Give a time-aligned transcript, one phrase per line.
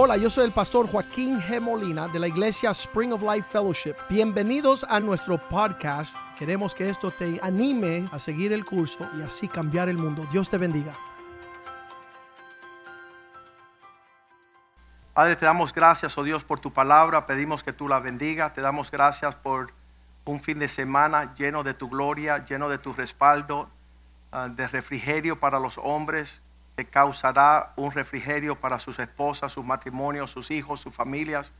[0.00, 1.60] Hola, yo soy el pastor Joaquín G.
[1.60, 3.96] Molina de la iglesia Spring of Life Fellowship.
[4.08, 6.16] Bienvenidos a nuestro podcast.
[6.38, 10.24] Queremos que esto te anime a seguir el curso y así cambiar el mundo.
[10.30, 10.94] Dios te bendiga.
[15.14, 17.26] Padre, te damos gracias, oh Dios, por tu palabra.
[17.26, 18.52] Pedimos que tú la bendiga.
[18.52, 19.72] Te damos gracias por
[20.24, 23.68] un fin de semana lleno de tu gloria, lleno de tu respaldo,
[24.30, 26.40] ah, de refrigerio para los hombres,
[26.78, 31.52] que causará un refrigerio para sus esposas, sus matrimonios, sus hijos, sus familias.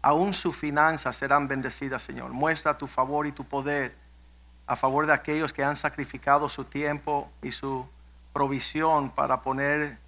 [0.00, 2.32] Aún sus finanzas serán bendecidas, Señor.
[2.32, 3.94] Muestra tu favor y tu poder
[4.66, 7.88] a favor de aquellos que han sacrificado su tiempo y su
[8.32, 9.98] provisión para poner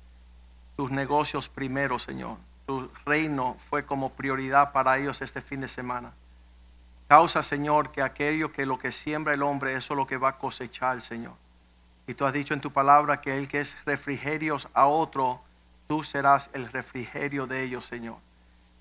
[0.77, 6.13] tus negocios primero, Señor tu reino fue como prioridad para ellos este fin de semana.
[7.09, 10.31] Causa, Señor, que aquello que lo que siembra el hombre, eso es lo que va
[10.31, 11.35] a cosechar, Señor.
[12.07, 15.43] Y tú has dicho en tu palabra que el que es refrigerios a otro,
[15.87, 18.19] tú serás el refrigerio de ellos, Señor.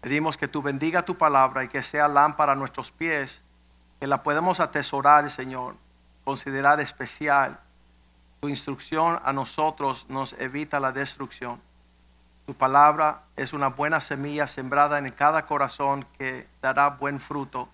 [0.02, 3.42] Pedimos que tú bendiga tu palabra y que sea lámpara a nuestros pies,
[4.00, 5.78] que la podemos atesorar, Señor,
[6.26, 7.60] considerar especial.
[8.42, 11.62] Tu instrucción a nosotros nos evita la destrucción.
[12.46, 17.70] Tu palabra es una buena semilla sembrada en cada corazón que dará buen fruto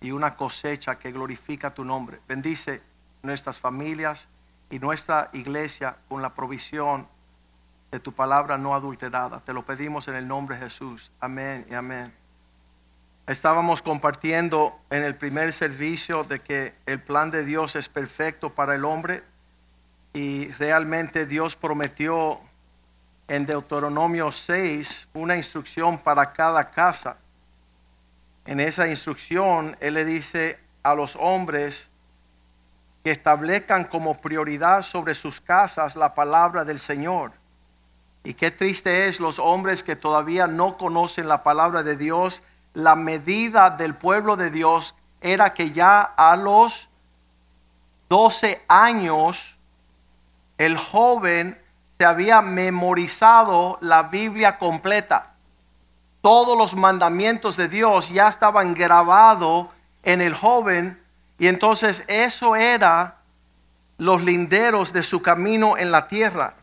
[0.00, 2.18] y una cosecha que glorifica tu nombre.
[2.26, 2.82] Bendice
[3.22, 4.26] nuestras familias
[4.72, 7.06] y nuestra iglesia con la provisión
[7.90, 9.40] de tu palabra no adulterada.
[9.40, 11.12] Te lo pedimos en el nombre de Jesús.
[11.20, 12.10] Amén y amén.
[13.26, 18.74] Estábamos compartiendo en el primer servicio de que el plan de Dios es perfecto para
[18.74, 19.22] el hombre
[20.14, 22.40] y realmente Dios prometió
[23.28, 27.18] en Deuteronomio 6 una instrucción para cada casa.
[28.46, 31.90] En esa instrucción Él le dice a los hombres
[33.02, 37.32] que establezcan como prioridad sobre sus casas la palabra del Señor.
[38.24, 42.42] Y qué triste es los hombres que todavía no conocen la palabra de Dios.
[42.74, 46.88] La medida del pueblo de Dios era que ya a los
[48.08, 49.58] 12 años
[50.58, 51.58] el joven
[52.04, 55.34] había memorizado la Biblia completa.
[56.20, 59.68] Todos los mandamientos de Dios ya estaban grabados
[60.02, 61.01] en el joven
[61.42, 63.16] y entonces eso era
[63.98, 66.54] los linderos de su camino en la tierra.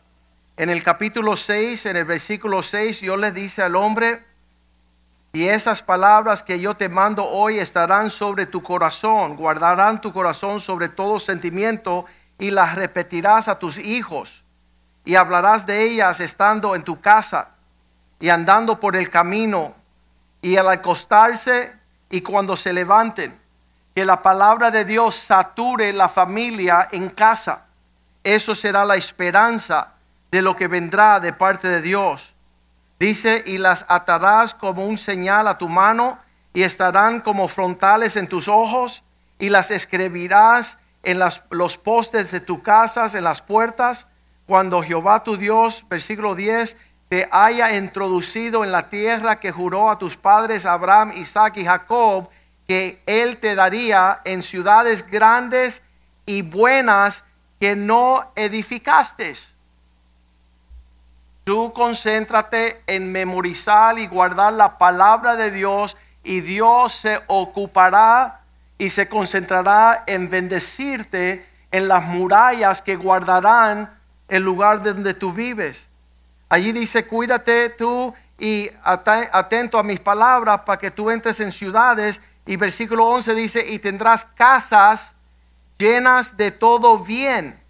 [0.55, 4.23] En el capítulo 6, en el versículo 6, Dios le dice al hombre,
[5.33, 10.61] y esas palabras que yo te mando hoy estarán sobre tu corazón, guardarán tu corazón
[10.61, 12.05] sobre todo sentimiento
[12.37, 14.45] y las repetirás a tus hijos
[15.03, 17.49] y hablarás de ellas estando en tu casa
[18.17, 19.75] y andando por el camino
[20.41, 21.75] y al acostarse
[22.09, 23.48] y cuando se levanten.
[23.99, 27.65] Que la palabra de Dios sature la familia en casa.
[28.23, 29.95] Eso será la esperanza
[30.31, 32.33] de lo que vendrá de parte de Dios.
[32.97, 36.17] Dice, y las atarás como un señal a tu mano
[36.53, 39.03] y estarán como frontales en tus ojos
[39.37, 44.07] y las escribirás en los postes de tu casas, en las puertas
[44.45, 46.77] cuando Jehová tu Dios, versículo 10,
[47.09, 52.29] te haya introducido en la tierra que juró a tus padres Abraham, Isaac y Jacob,
[52.69, 55.81] que él te daría en ciudades grandes
[56.27, 57.23] y buenas
[57.59, 59.33] que no edificaste.
[61.43, 68.41] Tú concéntrate en memorizar y guardar la palabra de Dios y Dios se ocupará
[68.77, 73.97] y se concentrará en bendecirte en las murallas que guardarán
[74.27, 75.87] el lugar donde tú vives.
[76.49, 82.21] Allí dice, cuídate tú y atento a mis palabras para que tú entres en ciudades.
[82.49, 85.13] Y versículo 11 dice, y tendrás casas
[85.77, 87.61] llenas de todo bien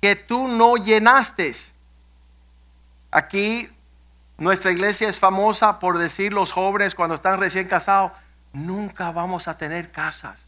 [0.00, 1.54] que tú no llenaste.
[3.10, 3.68] Aquí
[4.38, 8.12] nuestra iglesia es famosa por decir los jóvenes cuando están recién casados,
[8.54, 10.40] nunca vamos a tener casas.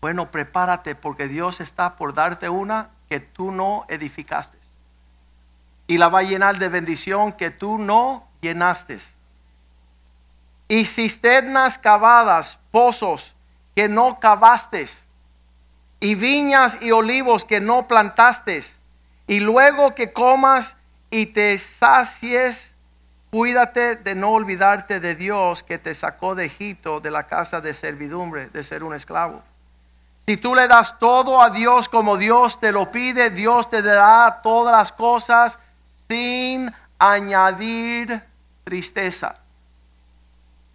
[0.00, 4.56] Bueno, prepárate porque Dios está por darte una que tú no edificaste.
[5.86, 9.17] Y la va a llenar de bendición que tú no llenaste.
[10.68, 13.34] Y cisternas cavadas, pozos
[13.74, 14.86] que no cavaste.
[16.00, 18.62] Y viñas y olivos que no plantaste.
[19.26, 20.76] Y luego que comas
[21.10, 22.74] y te sacies,
[23.30, 27.74] cuídate de no olvidarte de Dios que te sacó de Egipto, de la casa de
[27.74, 29.42] servidumbre, de ser un esclavo.
[30.26, 34.40] Si tú le das todo a Dios como Dios te lo pide, Dios te dará
[34.42, 35.58] todas las cosas
[36.06, 38.22] sin añadir
[38.64, 39.36] tristeza.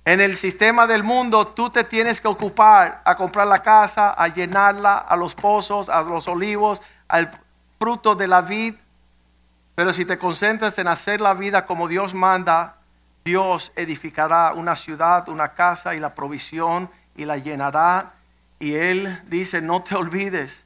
[0.06, 4.28] En el sistema del mundo tú te tienes que ocupar a comprar la casa, a
[4.28, 7.32] llenarla, a los pozos, a los olivos, al
[7.80, 8.76] fruto de la vid.
[9.76, 12.76] Pero si te concentras en hacer la vida como Dios manda,
[13.24, 18.12] Dios edificará una ciudad, una casa y la provisión y la llenará.
[18.60, 20.64] Y Él dice, no te olvides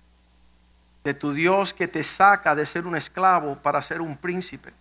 [1.04, 4.74] de tu Dios que te saca de ser un esclavo para ser un príncipe.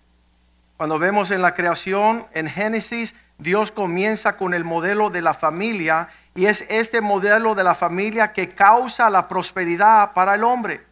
[0.76, 6.08] Cuando vemos en la creación, en Génesis, Dios comienza con el modelo de la familia
[6.34, 10.84] y es este modelo de la familia que causa la prosperidad para el hombre.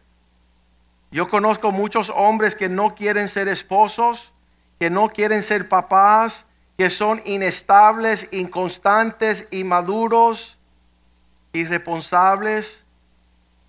[1.11, 4.33] Yo conozco muchos hombres que no quieren ser esposos,
[4.79, 6.45] que no quieren ser papás,
[6.77, 10.57] que son inestables, inconstantes, inmaduros,
[11.53, 12.83] irresponsables,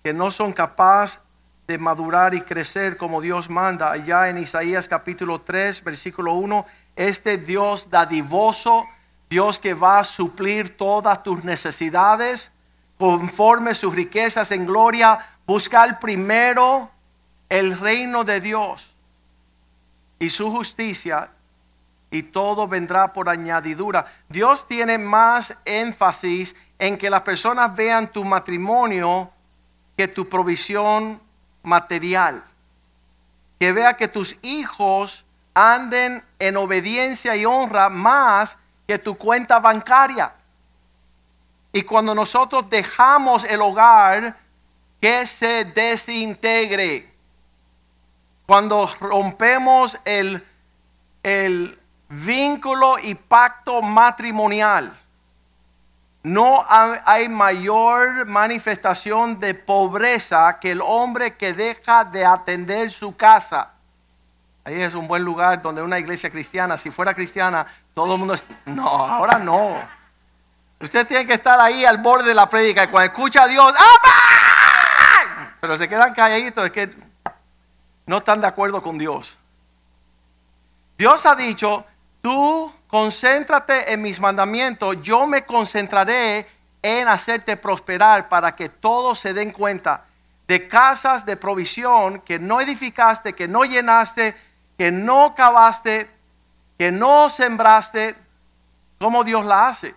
[0.03, 1.19] que no son capaces
[1.67, 3.91] de madurar y crecer como Dios manda.
[3.91, 6.65] Allá en Isaías capítulo 3, versículo 1,
[6.95, 8.87] este Dios dadivoso,
[9.29, 12.53] Dios que va a suplir todas tus necesidades
[12.97, 16.89] conforme sus riquezas en gloria, buscar primero
[17.49, 18.93] el reino de Dios
[20.19, 21.29] y su justicia
[22.09, 24.05] y todo vendrá por añadidura.
[24.29, 29.29] Dios tiene más énfasis en que las personas vean tu matrimonio
[29.97, 31.26] que tu provisión
[31.67, 32.43] material.
[33.59, 40.33] Que vea que tus hijos anden en obediencia y honra más que tu cuenta bancaria.
[41.73, 44.37] Y cuando nosotros dejamos el hogar,
[45.01, 47.11] que se desintegre.
[48.45, 50.43] Cuando rompemos el,
[51.21, 51.77] el
[52.09, 54.97] vínculo y pacto matrimonial,
[56.23, 63.73] no hay mayor manifestación de pobreza que el hombre que deja de atender su casa.
[64.65, 68.35] Ahí es un buen lugar donde una iglesia cristiana, si fuera cristiana, todo el mundo...
[68.65, 69.77] No, ahora no.
[70.79, 73.73] Usted tiene que estar ahí al borde de la prédica y cuando escucha a Dios,
[73.77, 76.89] ¡Ah, pero se quedan calladitos, es que
[78.05, 79.37] no están de acuerdo con Dios.
[80.97, 81.85] Dios ha dicho,
[82.21, 86.47] tú concéntrate en mis mandamientos, yo me concentraré
[86.81, 90.05] en hacerte prosperar para que todos se den cuenta
[90.47, 94.35] de casas de provisión que no edificaste, que no llenaste,
[94.77, 96.09] que no cavaste,
[96.77, 98.15] que no sembraste,
[98.99, 99.93] como Dios la hace.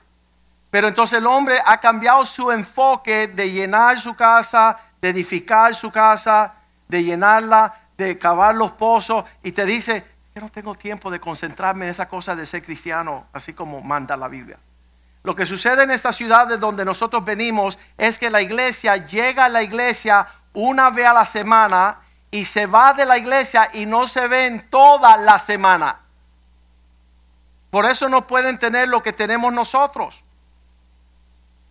[0.71, 5.91] Pero entonces el hombre ha cambiado su enfoque de llenar su casa, de edificar su
[5.91, 6.55] casa,
[6.89, 10.05] de llenarla, de cavar los pozos y te dice,
[10.41, 14.29] no tengo tiempo de concentrarme en esa cosa de ser cristiano, así como manda la
[14.29, 14.59] Biblia.
[15.23, 19.45] Lo que sucede en esta ciudad de donde nosotros venimos es que la iglesia llega
[19.45, 21.99] a la iglesia una vez a la semana
[22.31, 26.01] y se va de la iglesia y no se ven toda la semana.
[27.71, 30.25] Por eso no pueden tener lo que tenemos nosotros.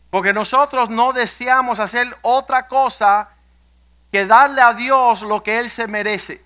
[0.10, 3.30] Porque nosotros no deseamos hacer otra cosa
[4.12, 6.44] que darle a Dios lo que Él se merece.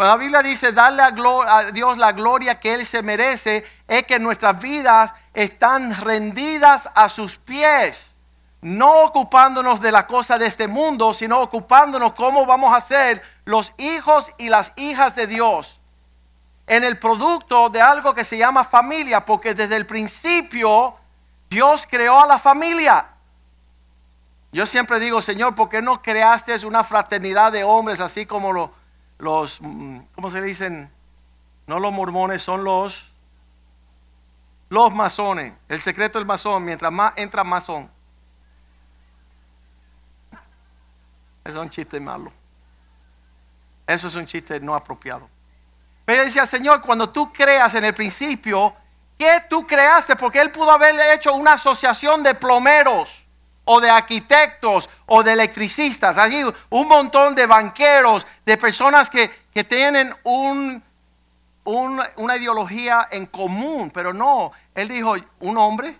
[0.00, 4.18] Cuando la Biblia dice darle a, Dios la gloria que Él se merece, es que
[4.18, 8.14] nuestras vidas están rendidas a sus pies.
[8.62, 13.74] No ocupándonos de la cosa de este mundo, sino ocupándonos cómo vamos a ser los
[13.76, 15.82] hijos y las hijas de Dios.
[16.66, 20.94] En el producto de algo que se llama familia, porque desde el principio
[21.50, 23.06] Dios creó a la familia.
[24.50, 28.79] Yo siempre digo, Señor, ¿por qué no creaste una fraternidad de hombres así como lo,
[29.20, 30.90] los, mm, ¿cómo se dicen?
[31.66, 33.12] No los mormones, son los,
[34.68, 35.54] los masones.
[35.68, 37.90] El secreto del masón, mientras más entra masón.
[41.44, 42.32] Eso es un chiste malo.
[43.86, 45.28] Eso es un chiste no apropiado.
[46.04, 48.74] Pero decía, Señor, cuando tú creas en el principio,
[49.18, 50.16] ¿qué tú creaste?
[50.16, 53.26] Porque Él pudo haber hecho una asociación de plomeros
[53.72, 56.18] o de arquitectos o de electricistas.
[56.18, 59.30] Allí un montón de banqueros, de personas que,
[59.68, 60.82] tienen un,
[61.64, 64.50] una ideología en común, pero no.
[64.74, 65.96] Él dijo, un hombre.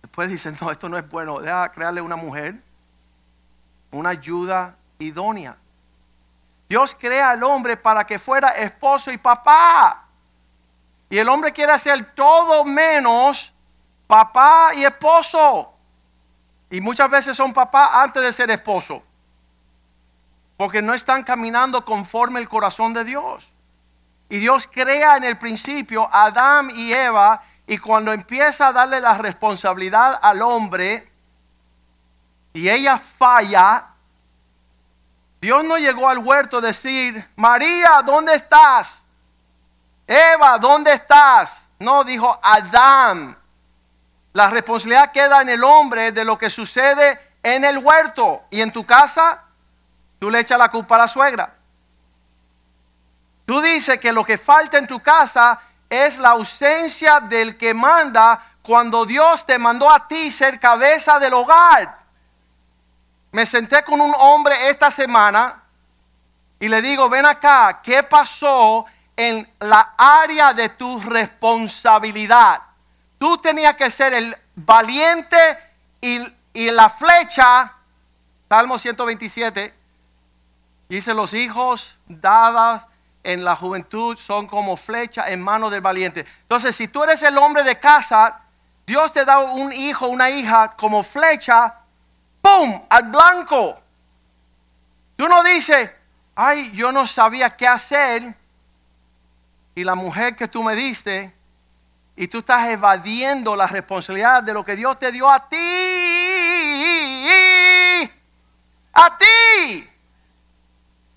[0.00, 1.38] Después dice, no, esto no es bueno.
[1.38, 2.56] Deja crearle una mujer,
[3.92, 5.56] una ayuda idónea.
[6.68, 10.04] Dios crea al hombre para que fuera esposo y papá.
[11.08, 13.52] Y el hombre quiere hacer todo menos
[14.08, 15.71] papá y esposo.
[16.72, 19.02] Y muchas veces son papás antes de ser esposo.
[20.56, 23.52] Porque no están caminando conforme el corazón de Dios.
[24.30, 27.42] Y Dios crea en el principio a Adán y Eva.
[27.66, 31.12] Y cuando empieza a darle la responsabilidad al hombre
[32.54, 33.88] y ella falla,
[35.42, 39.02] Dios no llegó al huerto a decir, María, ¿dónde estás?
[40.06, 41.68] Eva, ¿dónde estás?
[41.78, 43.36] No, dijo Adán,
[44.32, 48.72] la responsabilidad queda en el hombre de lo que sucede en el huerto y en
[48.72, 49.42] tu casa.
[50.18, 51.54] Tú le echas la culpa a la suegra.
[53.44, 55.60] Tú dices que lo que falta en tu casa
[55.90, 61.34] es la ausencia del que manda cuando Dios te mandó a ti ser cabeza del
[61.34, 61.98] hogar.
[63.32, 65.62] Me senté con un hombre esta semana
[66.60, 68.86] y le digo, ven acá, ¿qué pasó
[69.16, 72.62] en la área de tu responsabilidad?
[73.22, 75.36] Tú tenías que ser el valiente
[76.00, 76.18] y,
[76.52, 77.72] y la flecha,
[78.48, 79.72] Salmo 127,
[80.88, 82.88] dice los hijos dadas
[83.22, 86.26] en la juventud son como flecha en mano del valiente.
[86.40, 88.40] Entonces, si tú eres el hombre de casa,
[88.88, 91.76] Dios te da un hijo, una hija como flecha,
[92.40, 92.82] ¡pum!
[92.90, 93.80] al blanco.
[95.14, 95.92] Tú no dices,
[96.34, 98.34] ay, yo no sabía qué hacer.
[99.76, 101.32] Y la mujer que tú me diste,
[102.16, 105.56] y tú estás evadiendo la responsabilidad de lo que Dios te dio a ti.
[108.92, 109.88] A ti.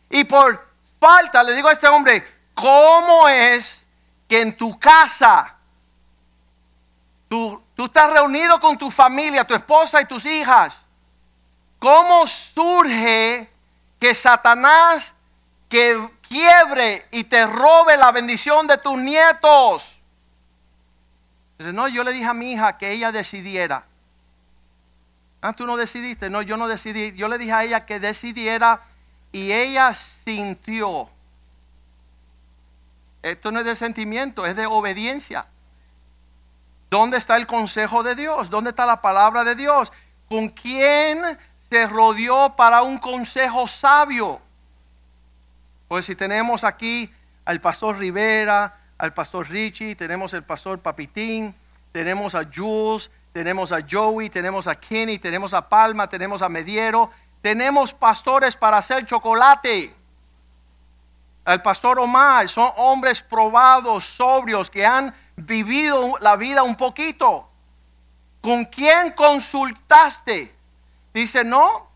[0.10, 0.66] Y por
[1.00, 2.24] falta, le digo a este hombre,
[2.54, 3.86] ¿cómo es
[4.28, 5.58] que en tu casa
[7.28, 10.82] tú, tú estás reunido con tu familia, tu esposa y tus hijas?
[11.80, 13.52] ¿Cómo surge
[14.00, 15.14] que Satanás
[15.68, 19.95] que quiebre y te robe la bendición de tus nietos?
[21.60, 23.86] No, yo le dije a mi hija que ella decidiera.
[25.42, 26.30] Ah, tú no decidiste.
[26.30, 27.14] No, yo no decidí.
[27.16, 28.82] Yo le dije a ella que decidiera
[29.32, 31.10] y ella sintió.
[33.22, 35.46] Esto no es de sentimiento, es de obediencia.
[36.90, 38.50] ¿Dónde está el consejo de Dios?
[38.50, 39.92] ¿Dónde está la palabra de Dios?
[40.30, 41.38] ¿Con quién
[41.70, 44.42] se rodeó para un consejo sabio?
[45.88, 47.12] Pues si tenemos aquí
[47.46, 51.54] al pastor Rivera, al pastor Richie, tenemos el pastor Papitín,
[51.92, 57.12] tenemos a Jules, tenemos a Joey, tenemos a Kenny, tenemos a Palma, tenemos a Mediero,
[57.42, 59.94] tenemos pastores para hacer chocolate.
[61.46, 67.50] El pastor Omar son hombres probados, sobrios, que han vivido la vida un poquito.
[68.42, 70.56] ¿Con quién consultaste?
[71.14, 71.88] Dice, no,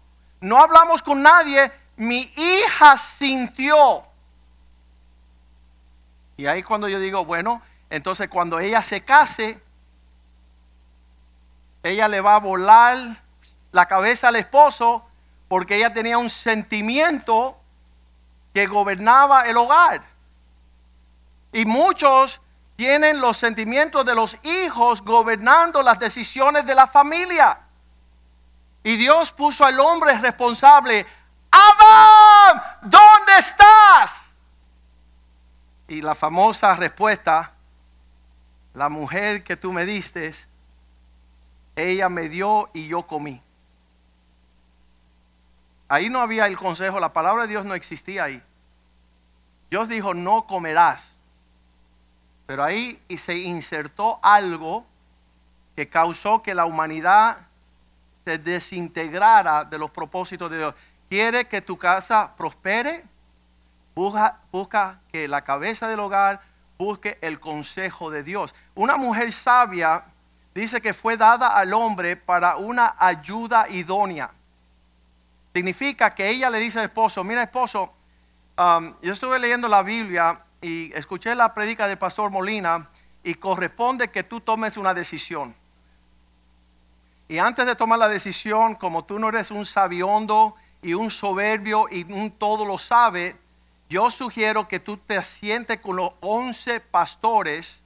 [0.42, 1.72] no hablamos con nadie.
[1.96, 4.09] Mi hija sintió.
[6.40, 9.62] Y ahí cuando yo digo, bueno, entonces cuando ella se case,
[11.84, 12.98] ella le va a volar
[13.74, 15.06] la cabeza al esposo
[15.50, 17.60] porque ella tenía un sentimiento
[18.54, 20.02] que gobernaba el hogar.
[21.52, 22.40] Y muchos
[22.78, 27.60] tienen los sentimientos de los hijos gobernando las decisiones de la familia.
[28.82, 31.06] Y Dios puso al hombre responsable.
[31.52, 34.29] Adam, ¿dónde estás?
[35.90, 37.52] Y la famosa respuesta,
[38.76, 40.34] la mujer que tú me diste,
[41.76, 43.42] ella me dio y yo comí.
[45.88, 48.42] Ahí no había el consejo, la palabra de Dios no existía ahí.
[49.72, 51.12] Dios dijo, no comerás.
[52.46, 54.86] Pero ahí se insertó algo
[55.76, 57.48] que causó que la humanidad
[58.26, 60.76] se desintegrara de los propósitos de Dios.
[61.10, 63.04] ¿Quiere que tu casa prospere?
[64.00, 66.40] Busca, que la cabeza del hogar
[66.78, 68.56] busque el consejo de Dios.
[68.74, 70.06] Una mujer sabia
[70.56, 74.32] dice que fue dada al hombre para una ayuda idónea.
[75.54, 77.94] Significa que ella le dice al esposo, mira esposo,
[78.58, 82.88] um, yo estuve leyendo la Biblia y escuché la predica del pastor Molina
[83.22, 85.54] y corresponde que tú tomes una decisión.
[87.28, 91.88] Y antes de tomar la decisión, como tú no eres un sabiondo y un soberbio
[91.92, 93.36] y un todo lo sabe,
[93.90, 97.82] yo sugiero que tú te sientes con los once pastores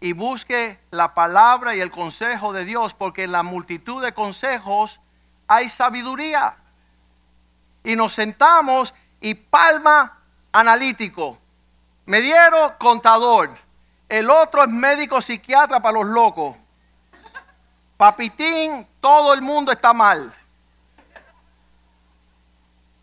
[0.00, 5.00] y busque la palabra y el consejo de Dios, porque en la multitud de consejos
[5.48, 6.56] hay sabiduría
[7.82, 10.20] y nos sentamos y Palma
[10.52, 11.38] analítico,
[12.04, 13.50] Mediero contador,
[14.08, 16.56] el otro es médico psiquiatra para los locos.
[17.96, 20.32] Papitín, todo el mundo está mal.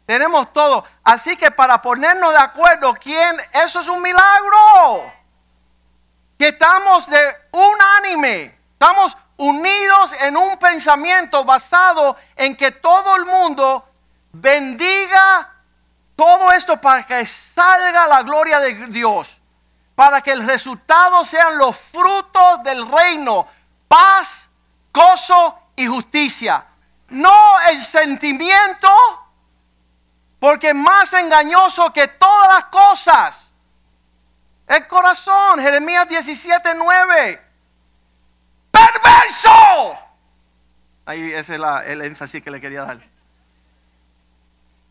[0.06, 0.86] Tenemos todo.
[1.04, 3.38] Así que para ponernos de acuerdo, ¿quién?
[3.54, 5.14] Eso es un milagro.
[6.38, 8.58] Que estamos de unánime.
[8.74, 13.88] Estamos unidos en un pensamiento basado en que todo el mundo
[14.34, 15.50] bendiga
[16.16, 19.38] todo esto para que salga la gloria de Dios,
[19.96, 23.48] para que el resultado sean los frutos del reino,
[23.88, 24.50] paz,
[24.94, 26.66] gozo y justicia.
[27.10, 28.90] No el sentimiento,
[30.44, 33.50] porque más engañoso que todas las cosas.
[34.68, 37.42] El corazón, Jeremías 17, 9.
[38.70, 39.98] Perverso.
[41.06, 43.00] Ahí ese es el énfasis que le quería dar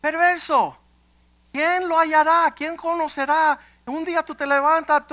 [0.01, 0.75] perverso.
[1.51, 2.51] ¿Quién lo hallará?
[2.55, 3.59] ¿Quién conocerá?
[3.85, 5.03] Un día tú te levantas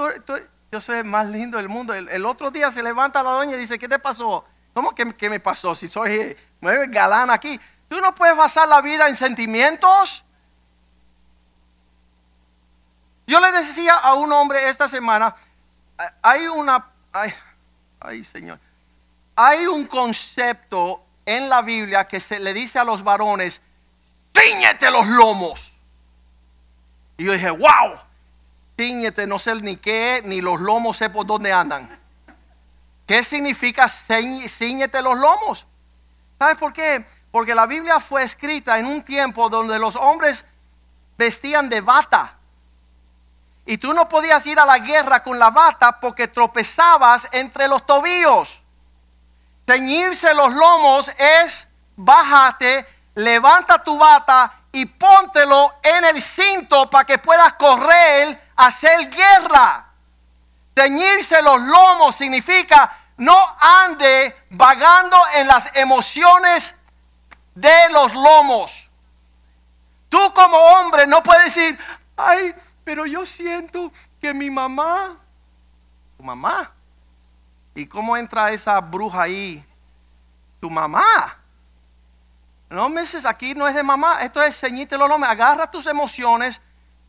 [0.73, 1.93] Yo soy el más lindo del mundo.
[1.93, 4.47] El, otro día se levanta la doña y dice, ¿qué te pasó?
[4.73, 5.75] ¿Cómo que qué me pasó?
[5.75, 7.61] Si soy eh, me galán aquí.
[7.91, 10.25] Tú no puedes basar la vida en sentimientos.
[13.31, 15.33] Yo le decía a un hombre esta semana,
[16.21, 17.33] hay una, ay,
[18.01, 18.59] ay Señor,
[19.37, 23.63] hay un concepto en la Biblia que se le dice a los varones,
[24.37, 25.77] ciñete los lomos.
[27.19, 27.97] Y yo dije, wow,
[28.77, 31.89] ciñete, no sé ni qué, ni los lomos sé por dónde andan.
[33.07, 35.67] ¿Qué significa ciñete los lomos?
[36.37, 37.07] ¿Sabes por qué?
[37.31, 40.45] Porque la Biblia fue escrita en un tiempo donde los hombres
[41.17, 42.40] vestían de bata.
[43.71, 47.87] Y tú no podías ir a la guerra con la bata porque tropezabas entre los
[47.87, 48.61] tobillos.
[49.65, 52.85] Ceñirse los lomos es bájate,
[53.15, 59.87] levanta tu bata y póntelo en el cinto para que puedas correr hacer guerra.
[60.75, 66.75] Ceñirse los lomos significa no ande vagando en las emociones
[67.55, 68.91] de los lomos.
[70.09, 71.79] Tú como hombre no puedes decir,
[72.17, 72.53] ay,
[72.85, 75.17] pero yo siento que mi mamá,
[76.17, 76.73] tu mamá,
[77.75, 79.65] ¿y cómo entra esa bruja ahí?
[80.61, 81.39] Tu mamá.
[82.69, 85.87] No me dices, aquí no es de mamá, esto es ceñite los lomos, agarra tus
[85.87, 86.61] emociones,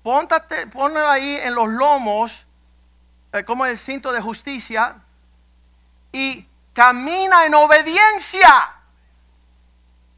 [0.01, 2.45] póntate, ponlo ahí en los lomos,
[3.31, 4.95] eh, como el cinto de justicia,
[6.11, 8.75] y camina en obediencia.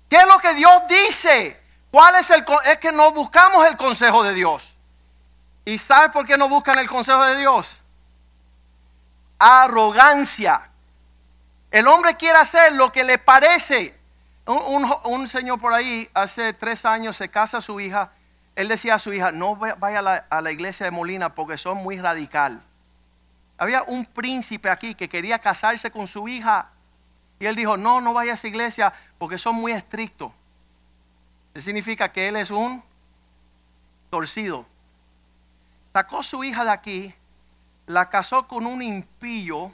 [0.10, 1.62] ¿Qué es lo que Dios dice?
[1.92, 4.73] ¿Cuál es el es que no buscamos el consejo de Dios?
[5.66, 7.80] ¿Y sabes por qué no buscan el consejo de Dios?
[9.40, 10.70] Arrogancia.
[11.72, 13.98] El hombre quiere hacer lo que le parece.
[14.46, 18.12] Un, señor por ahí hace tres años se casa a su hija.
[18.56, 21.98] Él decía a su hija, no vaya a la, iglesia de Molina porque son muy
[22.00, 22.62] radical.
[23.58, 26.70] Había un príncipe aquí que quería casarse con su hija.
[27.40, 30.32] Y él dijo, no, no vaya a esa iglesia porque son muy estrictos.
[31.54, 32.84] Eso significa que él es un
[34.10, 34.66] torcido.
[35.94, 37.16] Sacó su hija de aquí,
[37.86, 39.72] la casó con un impío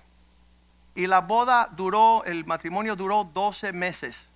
[0.94, 4.28] y la boda duró, el matrimonio duró 12 meses.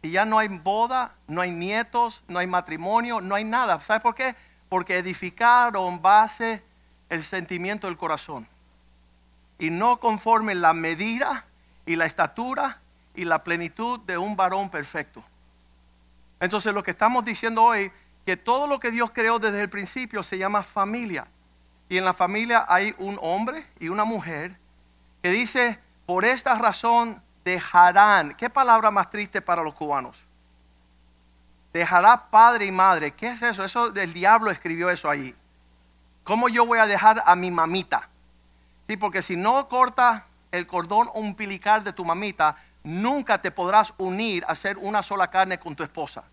[0.00, 3.78] Y ya no hay boda, no hay nietos, no hay matrimonio, no hay nada.
[3.80, 4.34] ¿Sabes por qué?
[4.70, 6.62] Porque edificaron base
[7.10, 8.46] el sentimiento del corazón.
[9.58, 11.44] Y no conforme la medida
[11.84, 12.80] y la estatura
[13.14, 15.22] y la plenitud de un varón perfecto.
[16.40, 17.90] Entonces lo que estamos diciendo hoy,
[18.28, 21.26] que todo lo que Dios creó desde el principio se llama familia.
[21.88, 24.54] Y en la familia hay un hombre y una mujer
[25.22, 30.14] que dice, por esta razón dejarán, ¿qué palabra más triste para los cubanos?
[31.72, 33.12] Dejará padre y madre.
[33.12, 33.64] ¿Qué es eso?
[33.64, 35.34] Eso del diablo escribió eso ahí.
[36.22, 38.10] ¿Cómo yo voy a dejar a mi mamita?
[38.88, 44.44] Sí, porque si no corta el cordón umbilical de tu mamita, nunca te podrás unir
[44.46, 46.24] a ser una sola carne con tu esposa.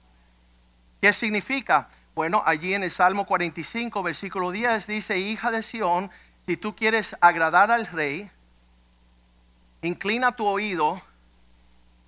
[1.06, 1.88] ¿Qué significa?
[2.16, 6.10] Bueno, allí en el Salmo 45, versículo 10 dice, hija de Sión,
[6.48, 8.28] si tú quieres agradar al rey,
[9.84, 11.00] inclina tu oído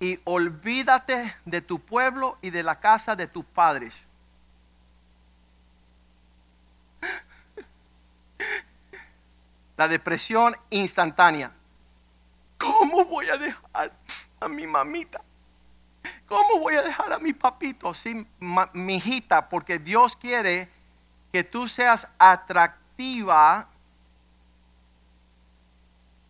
[0.00, 3.94] y olvídate de tu pueblo y de la casa de tus padres
[9.76, 11.52] la depresión instantánea.
[12.58, 13.92] ¿Cómo voy a dejar
[14.40, 15.20] a mi mamita?
[16.28, 18.28] ¿Cómo voy a dejar a mi papito sin
[18.74, 19.48] mi hijita?
[19.48, 20.68] Porque Dios quiere
[21.32, 23.66] que tú seas atractiva.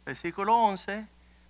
[0.07, 1.07] Versículo 11.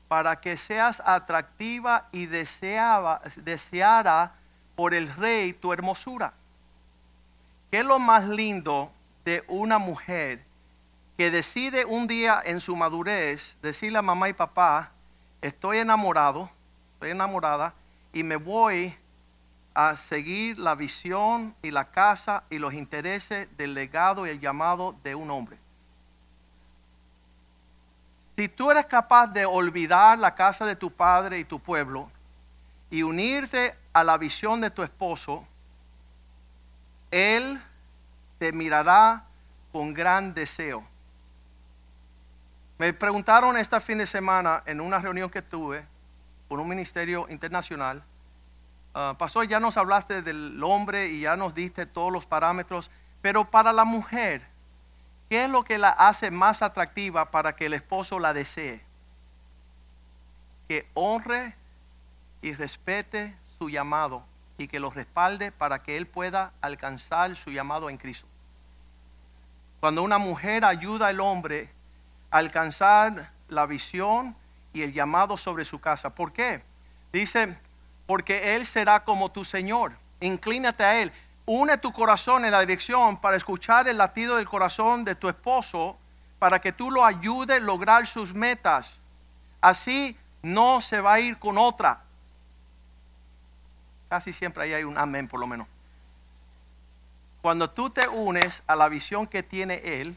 [0.08, 4.32] Para que seas atractiva y deseaba, deseara
[4.74, 6.32] por el rey tu hermosura.
[7.70, 8.90] ¿Qué es lo más lindo
[9.26, 10.42] de una mujer
[11.18, 14.92] que decide un día en su madurez decirle a mamá y papá,
[15.42, 16.48] estoy enamorado,
[16.94, 17.74] estoy enamorada
[18.18, 18.92] y me voy
[19.74, 24.96] a seguir la visión y la casa y los intereses del legado y el llamado
[25.04, 25.56] de un hombre.
[28.34, 32.10] Si tú eres capaz de olvidar la casa de tu padre y tu pueblo
[32.90, 35.46] y unirte a la visión de tu esposo,
[37.12, 37.62] él
[38.40, 39.26] te mirará
[39.70, 40.84] con gran deseo.
[42.78, 45.86] Me preguntaron este fin de semana en una reunión que tuve
[46.48, 48.02] con un ministerio internacional,
[48.94, 53.50] uh, pastor, ya nos hablaste del hombre y ya nos diste todos los parámetros, pero
[53.50, 54.46] para la mujer,
[55.28, 58.82] ¿qué es lo que la hace más atractiva para que el esposo la desee?
[60.68, 61.54] Que honre
[62.42, 64.24] y respete su llamado
[64.56, 68.26] y que lo respalde para que él pueda alcanzar su llamado en Cristo.
[69.80, 71.70] Cuando una mujer ayuda al hombre
[72.30, 74.36] a alcanzar la visión
[74.78, 76.14] y el llamado sobre su casa.
[76.14, 76.62] ¿Por qué?
[77.12, 77.56] Dice,
[78.06, 79.92] porque Él será como tu Señor.
[80.20, 81.12] Inclínate a Él.
[81.46, 85.98] Une tu corazón en la dirección para escuchar el latido del corazón de tu esposo
[86.38, 88.94] para que tú lo ayudes a lograr sus metas.
[89.60, 92.02] Así no se va a ir con otra.
[94.08, 95.66] Casi siempre ahí hay un amén por lo menos.
[97.42, 100.16] Cuando tú te unes a la visión que tiene Él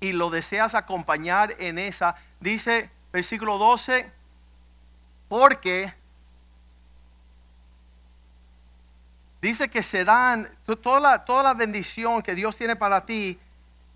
[0.00, 4.10] y lo deseas acompañar en esa, dice versículo 12,
[5.28, 5.94] porque
[9.40, 10.50] dice que serán,
[10.82, 13.38] toda la, toda la bendición que Dios tiene para ti,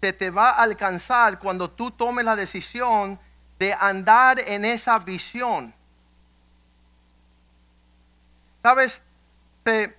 [0.01, 3.19] se te va a alcanzar cuando tú tomes la decisión
[3.59, 5.75] de andar en esa visión.
[8.63, 9.03] ¿Sabes?
[9.65, 9.97] Se,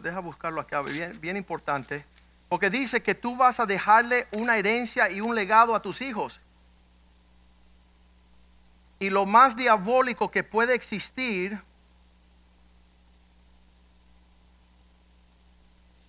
[0.00, 2.06] deja buscarlo acá, bien, bien importante.
[2.48, 6.40] Porque dice que tú vas a dejarle una herencia y un legado a tus hijos.
[8.98, 11.62] Y lo más diabólico que puede existir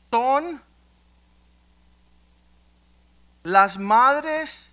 [0.09, 0.61] son
[3.43, 4.69] las madres.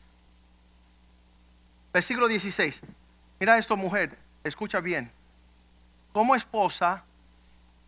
[1.92, 2.80] Versículo 16.
[3.38, 5.10] Mira esto, mujer, escucha bien.
[6.12, 7.04] Como esposa,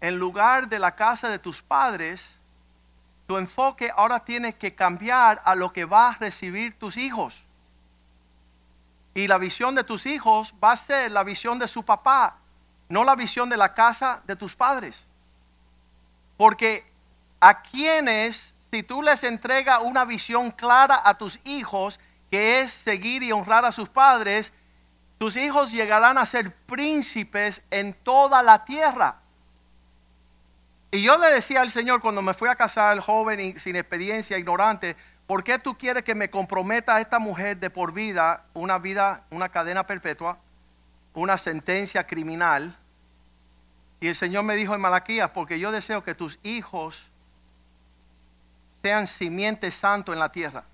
[0.01, 2.38] en lugar de la casa de tus padres,
[3.27, 7.45] tu enfoque ahora tiene que cambiar a lo que va a recibir tus hijos.
[9.14, 12.38] Y la visión de tus hijos va a ser la visión de su papá,
[12.88, 15.05] no la visión de la casa de tus padres.
[16.37, 16.90] Porque
[17.40, 21.99] a quienes, si tú les entregas una visión clara a tus hijos,
[22.31, 24.53] que es seguir y honrar a sus padres,
[25.18, 29.21] tus hijos llegarán a ser príncipes en toda la tierra.
[30.90, 34.38] Y yo le decía al Señor cuando me fui a casar, joven y sin experiencia,
[34.38, 34.97] ignorante,
[35.29, 39.25] ¿por qué tú quieres que me comprometa a esta mujer de por vida, una vida,
[39.31, 40.38] una cadena perpetua,
[41.12, 42.75] una sentencia criminal?
[44.01, 47.11] Y el Señor me dijo en Malaquías, porque yo deseo que tus hijos
[48.83, 50.64] sean simiente santo en la tierra.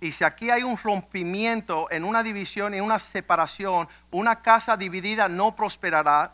[0.00, 5.28] Y si aquí hay un rompimiento en una división, en una separación, una casa dividida
[5.28, 6.32] no prosperará.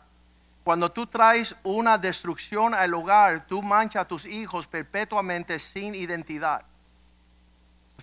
[0.63, 6.63] Cuando tú traes una destrucción al hogar, tú manchas a tus hijos perpetuamente sin identidad.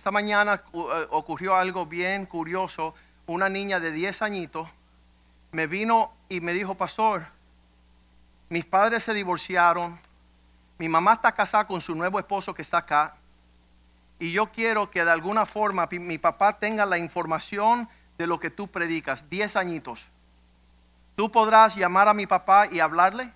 [0.01, 2.95] Esta mañana eh, ocurrió algo bien curioso.
[3.27, 4.67] Una niña de 10 añitos
[5.51, 7.27] me vino y me dijo, pastor,
[8.49, 9.99] mis padres se divorciaron,
[10.79, 13.15] mi mamá está casada con su nuevo esposo que está acá,
[14.17, 17.87] y yo quiero que de alguna forma mi papá tenga la información
[18.17, 20.07] de lo que tú predicas, 10 añitos.
[21.15, 23.31] ¿Tú podrás llamar a mi papá y hablarle?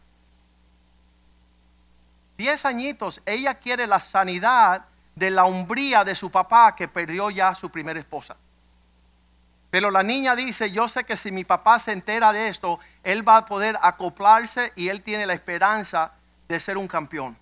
[2.40, 7.56] Diez añitos, ella quiere la sanidad de la umbría de su papá que perdió ya
[7.56, 8.36] su primera esposa.
[9.72, 13.28] Pero la niña dice, yo sé que si mi papá se entera de esto, él
[13.28, 16.14] va a poder acoplarse y él tiene la esperanza
[16.48, 17.38] de ser un campeón.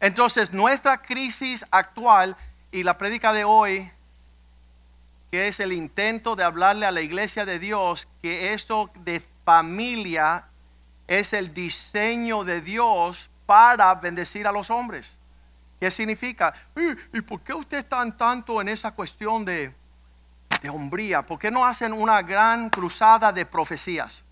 [0.00, 2.36] Entonces, nuestra crisis actual
[2.70, 3.90] y la prédica de hoy
[5.30, 10.46] que es el intento de hablarle a la iglesia de Dios que esto de familia
[11.06, 15.17] es el diseño de Dios para bendecir a los hombres.
[15.80, 16.52] ¿Qué significa?
[17.12, 19.74] ¿Y por qué ustedes están tanto en esa cuestión de,
[20.62, 21.22] de hombría?
[21.22, 24.24] ¿Por qué no hacen una gran cruzada de profecías?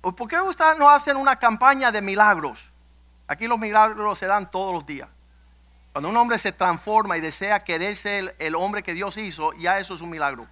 [0.00, 2.70] ¿O por qué ustedes no hacen una campaña de milagros?
[3.26, 5.08] Aquí los milagros se dan todos los días.
[5.92, 9.78] Cuando un hombre se transforma y desea querer ser el, hombre que Dios hizo, ya
[9.78, 10.46] eso es un milagro.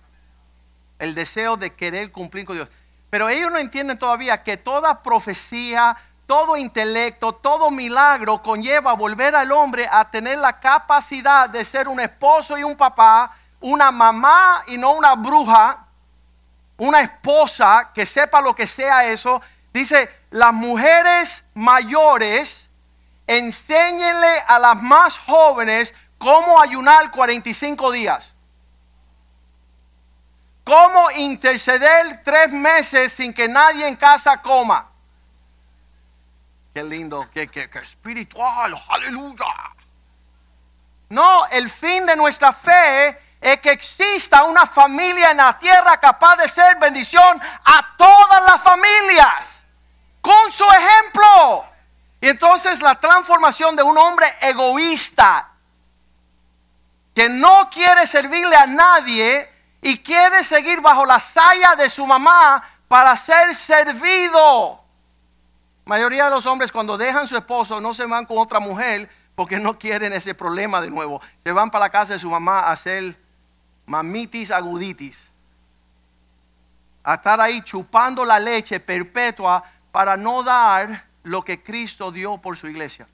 [0.99, 2.69] El deseo de querer cumplir con Dios.
[3.11, 5.97] Pero ellos no entienden todavía que toda profecía,
[6.27, 12.01] todo intelecto, todo milagro conlleva volver al hombre a tener la capacidad de ser un
[12.01, 15.87] esposo y un papá, una mamá y no una bruja,
[16.79, 19.41] una esposa que sepa lo que sea eso.
[19.73, 22.69] Dice, las mujeres mayores
[23.27, 28.35] enséñenle a las más jóvenes cómo ayunar 45 días.
[30.65, 34.91] Cómo interceder tres meses sin que nadie en casa coma.
[36.77, 39.47] Qué lindo, qué, qué, espiritual, aleluya.
[41.09, 46.37] No, el fin de nuestra fe es que exista una familia en la tierra capaz
[46.37, 49.65] de ser bendición a todas las familias.
[50.21, 51.65] Con su ejemplo.
[52.21, 55.49] Y entonces la transformación de un hombre egoísta
[57.15, 62.63] que no quiere servirle a nadie y quiere seguir bajo la saya de su mamá
[62.87, 64.86] para ser servido.
[65.87, 69.61] Mayoría de los hombres cuando dejan su esposo no se van con otra mujer porque
[69.61, 71.21] no quieren ese problema de nuevo.
[71.45, 73.17] Se van para la casa de su mamá a hacer
[73.87, 75.31] mamitis aguditis.
[77.05, 82.57] A estar ahí chupando la leche perpetua para no dar lo que Cristo dio por
[82.57, 83.07] su iglesia.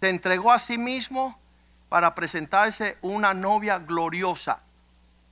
[0.00, 1.38] Se entregó a sí mismo
[1.88, 4.58] para presentarse una novia gloriosa,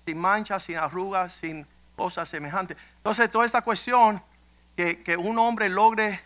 [0.06, 2.76] sin manchas, sin arrugas, sin cosas semejantes.
[2.98, 4.22] Entonces, toda esta cuestión
[4.76, 6.22] que, que un hombre logre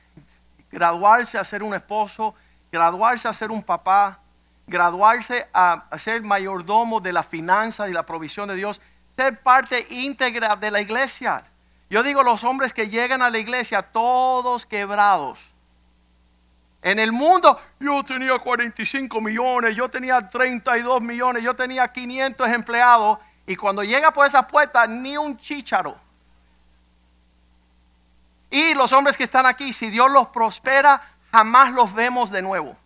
[0.71, 2.35] graduarse a ser un esposo,
[2.71, 4.21] graduarse a ser un papá,
[4.67, 8.81] graduarse a, ser mayordomo de la finanza y la provisión de Dios,
[9.15, 11.45] ser parte íntegra de la iglesia.
[11.91, 15.41] Yo digo los hombres que llegan a la iglesia todos quebrados.
[16.83, 23.19] En el mundo yo tenía 45 millones, yo tenía 32 millones, yo tenía 500 empleados
[23.47, 25.97] y cuando llega por esa puerta ni un chícharo.
[28.51, 32.77] Y los hombres que están aquí, si Dios los prospera, jamás los vemos de nuevo.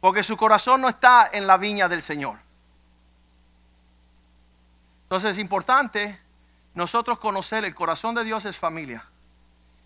[0.00, 2.38] Porque su corazón no está en la viña del Señor.
[5.04, 6.18] Entonces es importante
[6.74, 9.04] nosotros conocer el corazón de Dios es familia.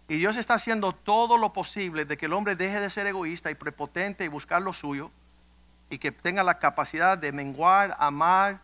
[0.08, 3.50] Y Dios está haciendo todo lo posible de que el hombre deje de ser egoísta
[3.50, 5.10] y prepotente y buscar lo suyo
[5.90, 8.60] y que tenga la capacidad de menguar, amar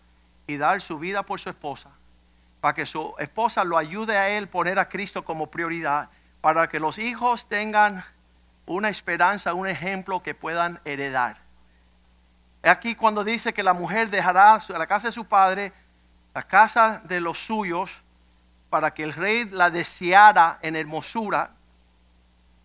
[0.47, 1.91] y dar su vida por su esposa,
[2.63, 6.79] para que su esposa lo ayude a él poner a Cristo como prioridad, para que
[6.79, 8.05] los hijos tengan
[8.67, 11.39] una esperanza, un ejemplo que puedan heredar.
[12.63, 15.73] Aquí cuando dice que la mujer dejará la casa de su padre,
[16.35, 17.91] la casa de los suyos,
[18.71, 21.51] para que el rey la deseara en hermosura,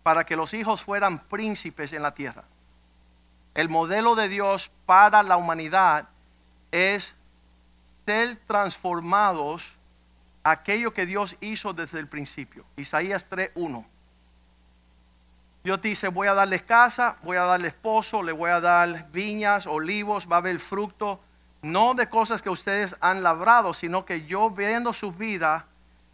[0.04, 2.44] para que los hijos fueran príncipes en la tierra.
[3.52, 6.08] El modelo de Dios para la humanidad
[6.70, 7.16] es
[8.06, 9.76] ser transformados
[10.44, 12.64] aquello que Dios hizo desde el principio.
[12.76, 13.84] Isaías 3.1.
[15.64, 19.66] Dios dice, voy a darles casa, voy a darle esposo, le voy a dar viñas,
[19.66, 21.20] olivos, va a haber fruto,
[21.62, 25.64] no de cosas que ustedes han labrado, sino que yo viendo sus vidas,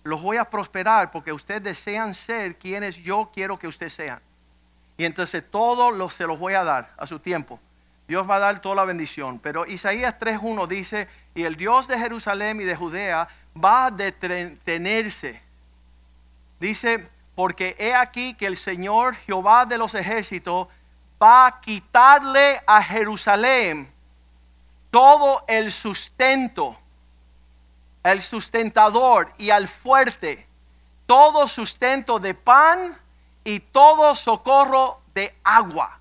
[0.02, 4.20] los voy a prosperar porque ustedes desean ser quienes yo quiero que ustedes sean.
[4.96, 7.60] Y entonces todo se los voy a dar a su tiempo.
[8.06, 9.38] Dios va a dar toda la bendición.
[9.38, 13.28] Pero Isaías 3.1 dice, y el Dios de Jerusalén y de Judea
[13.62, 15.40] va a detenerse.
[16.60, 20.68] Dice, porque he aquí que el Señor Jehová de los ejércitos
[21.22, 23.92] va a quitarle a Jerusalén
[24.90, 26.78] todo el sustento,
[28.02, 30.46] el sustentador y al fuerte,
[31.06, 32.96] todo sustento de pan
[33.42, 35.98] y todo socorro de agua.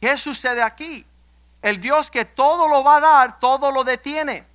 [0.00, 1.04] ¿Qué sucede aquí?
[1.62, 4.46] El Dios que todo lo va a dar, todo lo detiene.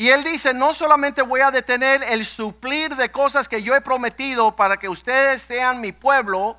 [0.00, 3.82] Y él dice, no solamente voy a detener el suplir de cosas que yo he
[3.82, 6.56] prometido para que ustedes sean mi pueblo,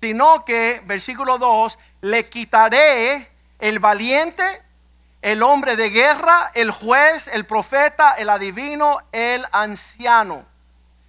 [0.00, 4.62] sino que, versículo 2, le quitaré el valiente,
[5.20, 10.46] el hombre de guerra, el juez, el profeta, el adivino, el anciano.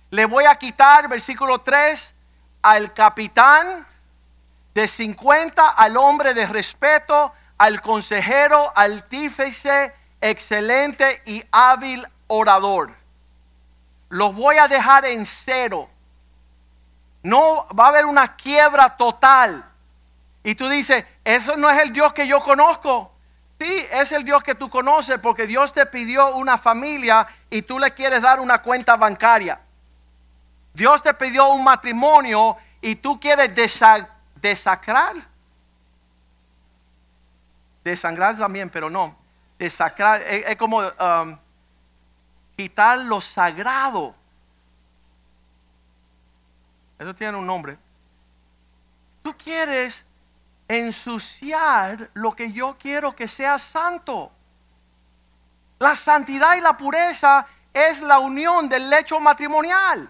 [0.09, 2.13] Le voy a quitar, versículo 3,
[2.61, 3.87] al capitán
[4.73, 9.93] de 50, al hombre de respeto, al consejero, al tífice,
[10.23, 12.95] excelente y hábil orador.
[14.07, 15.89] Los voy a dejar en cero.
[17.23, 19.65] No va a haber una quiebra total.
[20.43, 23.11] Y tú dices, eso no es el Dios que yo conozco.
[23.59, 27.77] Sí, es el Dios que tú conoces porque Dios te pidió una familia y tú
[27.77, 29.59] le quieres dar una cuenta bancaria.
[30.73, 33.51] Dios te pidió un matrimonio y tú quieres
[34.35, 35.15] desacrar.
[37.83, 39.22] Desangrar también, pero no
[39.63, 41.37] desacrar, es, es como um,
[42.55, 44.15] quitar lo sagrado.
[46.99, 47.77] Eso tiene un nombre.
[49.21, 50.05] Tú quieres
[50.67, 54.31] ensuciar lo que yo quiero que sea santo.
[55.79, 60.09] La santidad y la pureza es la unión del lecho matrimonial.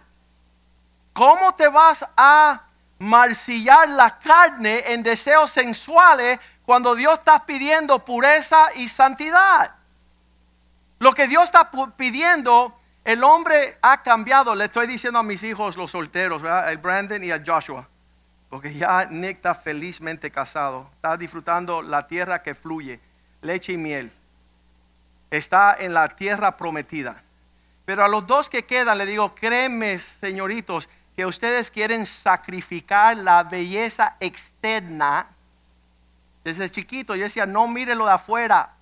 [1.14, 2.64] ¿Cómo te vas a
[3.00, 9.76] marcillar la carne en deseos sensuales cuando Dios está pidiendo pureza y santidad.
[11.00, 14.56] Lo que Dios está pidiendo, el hombre ha cambiado.
[14.56, 17.88] Le estoy diciendo a mis hijos, los solteros, a Brandon y a Joshua,
[18.50, 23.00] porque ya Nick está felizmente casado, está disfrutando la tierra que fluye,
[23.42, 24.12] leche y miel.
[25.30, 27.24] Está en la tierra prometida.
[27.86, 33.44] Pero a los dos que quedan le digo, créeme, señoritos, que ustedes quieren sacrificar la
[33.44, 35.28] belleza externa
[36.44, 38.74] desde chiquito yo decía, no mire lo de afuera,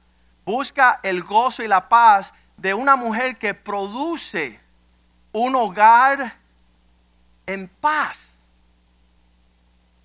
[0.46, 4.60] busca el gozo y la paz de una mujer que produce
[5.32, 6.36] un hogar
[7.46, 8.36] en paz.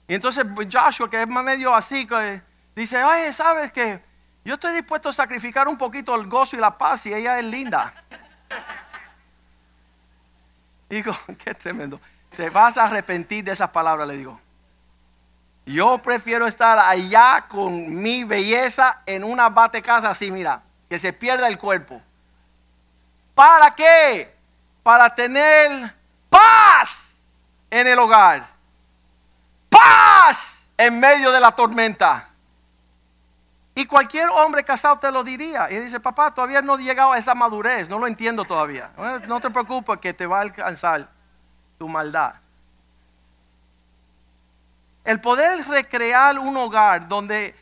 [0.09, 2.41] Y entonces Joshua, que es medio así, que
[2.75, 4.03] dice, oye, ¿sabes qué?
[4.45, 7.45] Yo estoy dispuesto a sacrificar un poquito el gozo y la paz y ella es
[7.45, 7.93] linda.
[10.89, 11.13] Digo,
[11.45, 12.01] qué tremendo.
[12.37, 14.41] Te vas a arrepentir de esas palabras, le digo.
[15.67, 21.13] Yo prefiero estar allá con mi belleza en una bate casa así, mira, que se
[21.13, 22.01] pierda el cuerpo.
[23.35, 24.33] ¿Para qué?
[24.85, 25.93] Para tener
[26.31, 27.17] paz
[27.69, 28.47] en el hogar.
[29.69, 32.29] Paz en medio de la tormenta.
[33.75, 35.69] Y cualquier hombre casado te lo diría.
[35.71, 38.91] Y dice, papá, todavía no he llegado a esa madurez, no lo entiendo todavía.
[39.27, 41.09] No te preocupes que te va a alcanzar
[41.77, 42.37] tu maldad.
[45.07, 47.55] El poder recrear un hogar donde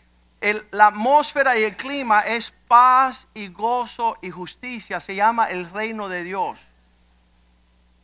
[0.70, 6.08] la atmósfera y el clima es paz y gozo y justicia se llama el reino
[6.08, 6.58] de Dios.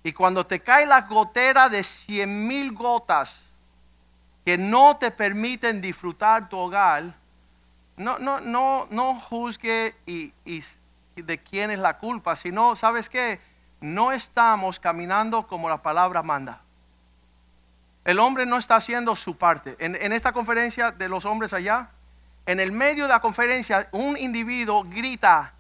[0.03, 3.43] Y cuando te cae la gotera de cien mil gotas
[4.45, 7.15] que no te permiten disfrutar tu hogar,
[7.97, 9.95] no, no, no, no juzgue
[11.17, 13.41] de quién es la culpa, sino, ¿sabes qué?
[13.81, 16.61] No estamos caminando como la palabra manda.
[18.05, 19.77] El hombre no está haciendo su parte.
[19.79, 21.91] En, en, esta conferencia de los hombres allá,
[22.47, 25.53] en el medio de la conferencia, un individuo grita,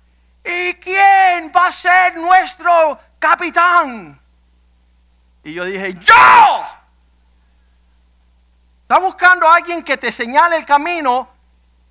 [0.44, 4.18] ¿y quién va a ser nuestro capitán?
[5.44, 6.64] Y yo dije, yo.
[8.82, 11.40] Está buscando a alguien que te señale el camino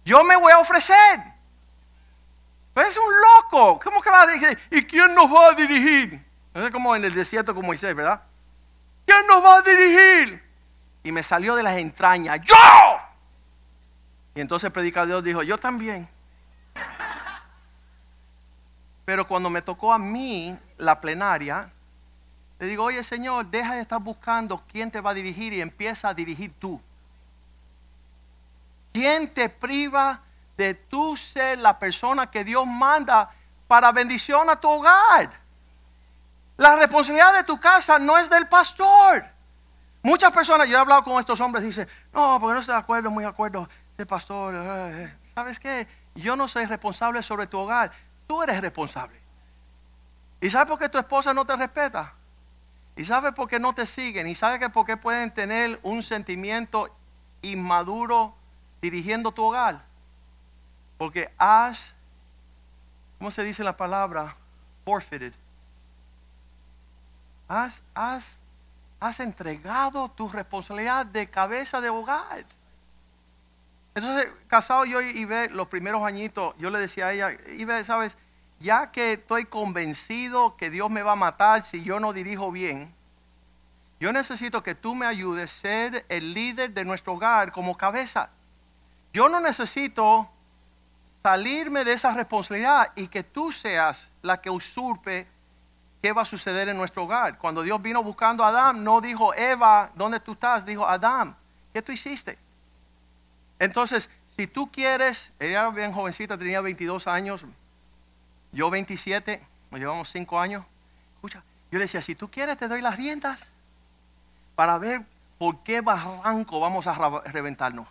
[0.10, 1.20] yo me voy a ofrecer.
[2.74, 3.80] Pero es un loco.
[3.80, 4.60] ¿Cómo que va a dirigir?
[4.72, 6.26] ¿Y quién nos va a dirigir?
[6.54, 8.24] Es como en el desierto con Moisés, ¿verdad?
[9.10, 10.44] ¿Quién nos va a dirigir?
[11.02, 12.40] Y me salió de las entrañas.
[12.42, 12.56] ¡Yo!
[14.36, 16.08] Y entonces el predicador dijo, yo también.
[19.06, 21.72] Pero cuando me tocó a mí la plenaria,
[22.60, 26.10] le digo, oye Señor, deja de estar buscando quién te va a dirigir y empieza
[26.10, 26.80] a dirigir tú.
[28.94, 30.22] ¿Quién te priva
[30.56, 33.32] de tú ser la persona que Dios manda
[33.68, 35.49] para bendición a tu hogar?
[36.60, 39.26] La responsabilidad de tu casa no es del pastor.
[40.04, 43.10] Muchas personas, yo he hablado con estos hombres, dicen, no, porque no estoy de acuerdo,
[43.10, 43.68] muy de acuerdo,
[43.98, 44.54] el pastor.
[44.56, 45.18] Eh, eh".
[45.34, 45.88] ¿Sabes qué?
[46.16, 47.92] Yo no soy responsable sobre tu hogar,
[48.28, 49.20] tú eres responsable.
[50.42, 52.14] ¿Y sabes por qué tu esposa no te respeta?
[52.96, 54.28] ¿Y sabes por qué no te siguen?
[54.28, 56.94] ¿Y sabes por qué pueden tener un sentimiento
[57.42, 58.36] inmaduro
[58.82, 59.86] dirigiendo tu hogar.
[60.98, 61.94] Porque has,
[63.18, 64.36] ¿cómo se dice la palabra?
[64.86, 65.34] Forfeited.
[67.50, 68.40] Has, has,
[69.02, 72.46] has entregado tu responsabilidad de cabeza de hogar.
[73.96, 78.16] Entonces, casado yo y ve los primeros añitos, yo le decía a ella, ve sabes,
[78.60, 82.94] ya que estoy convencido que Dios me va a matar si yo no dirijo bien,
[84.00, 88.30] yo necesito que tú me ayudes a ser el líder de nuestro hogar como cabeza.
[89.12, 90.30] Yo no necesito
[91.22, 95.28] salirme de esa responsabilidad y que tú seas la que usurpe
[96.02, 97.38] qué va a suceder en nuestro hogar.
[97.38, 100.66] Cuando Dios vino buscando a Adán, no dijo, Eva, ¿dónde tú estás?
[100.66, 101.36] Dijo, Adán,
[101.74, 102.38] ¿qué tú hiciste?
[103.60, 107.44] Entonces, si tú quieres, ella era bien jovencita, tenía 22 años,
[108.52, 110.66] yo 27, nos llevamos 5 años.
[111.16, 113.48] Escucha, yo le decía, si tú quieres, te doy las riendas
[114.56, 115.04] para ver
[115.38, 117.88] por qué barranco vamos a reventarnos.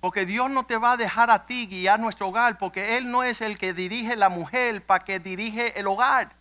[0.00, 3.22] Porque Dios no te va a dejar a ti guiar nuestro hogar, porque Él no
[3.22, 6.32] es el que dirige la mujer para que dirige el hogar.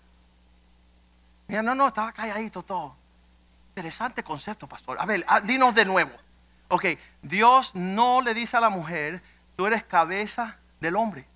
[1.51, 2.95] Mira, no, no, estaba calladito todo.
[3.71, 4.95] Interesante concepto, pastor.
[5.01, 6.11] A ver, ah, dinos de nuevo.
[6.69, 6.85] Ok,
[7.21, 9.21] Dios no le dice a la mujer,
[9.57, 11.27] tú eres cabeza del hombre.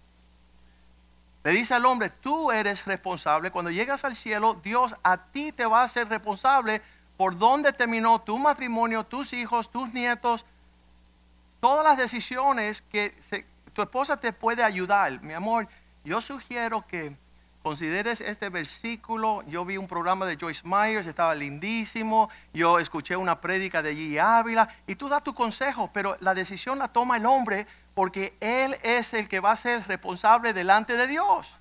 [1.44, 3.52] Le dice al hombre, tú eres responsable.
[3.52, 6.82] Cuando llegas al cielo, Dios a ti te va a ser responsable
[7.18, 10.46] por dónde terminó tu matrimonio, tus hijos, tus nietos,
[11.60, 13.14] todas las decisiones que
[13.74, 15.22] tu esposa te puede ayudar.
[15.22, 15.68] Mi amor,
[16.06, 17.18] yo sugiero que
[17.66, 19.42] consideres este versículo.
[19.48, 22.30] Yo vi un programa de Joyce Myers, estaba lindísimo.
[22.54, 24.20] Yo escuché una prédica de G.
[24.20, 27.66] Ávila y tú das tu consejo, pero la decisión la toma el hombre
[27.96, 31.58] porque él es el que va a ser responsable delante de Dios.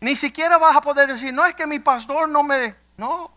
[0.00, 2.74] Ni siquiera vas a poder decir, no es que mi pastor no me...
[2.96, 3.30] No,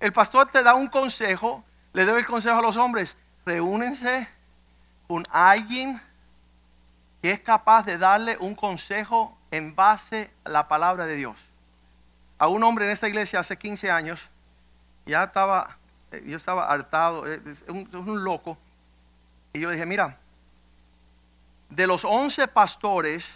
[0.00, 1.62] el pastor te da un consejo,
[1.92, 4.26] le doy el consejo a los hombres, reúnense
[5.06, 6.00] con alguien
[7.20, 11.49] que es capaz de darle un consejo en base a la palabra de Dios.
[12.40, 14.18] A un hombre en esta iglesia hace 15 años,
[15.04, 15.76] ya estaba,
[16.10, 18.56] eh, yo estaba hartado, eh, es un, loco,
[19.52, 20.16] y yo le dije, mira,
[21.68, 23.30] de los 11 pastores,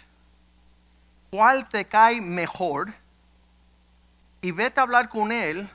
[1.29, 2.91] ¿cuál te cae mejor?
[4.41, 5.69] Y vete a hablar con él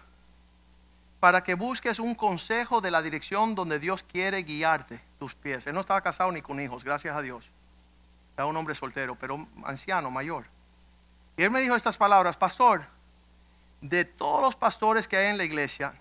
[1.21, 5.69] para que busques un consejo de la dirección donde Dios quiere guiarte tus pies.
[5.69, 7.49] Él no estaba casado ni con hijos, gracias a Dios.
[8.37, 10.47] Era un hombre soltero, pero anciano, mayor.
[11.37, 12.85] Y él me dijo estas palabras, pastor,
[13.81, 15.95] de todos los pastores que hay en la iglesia,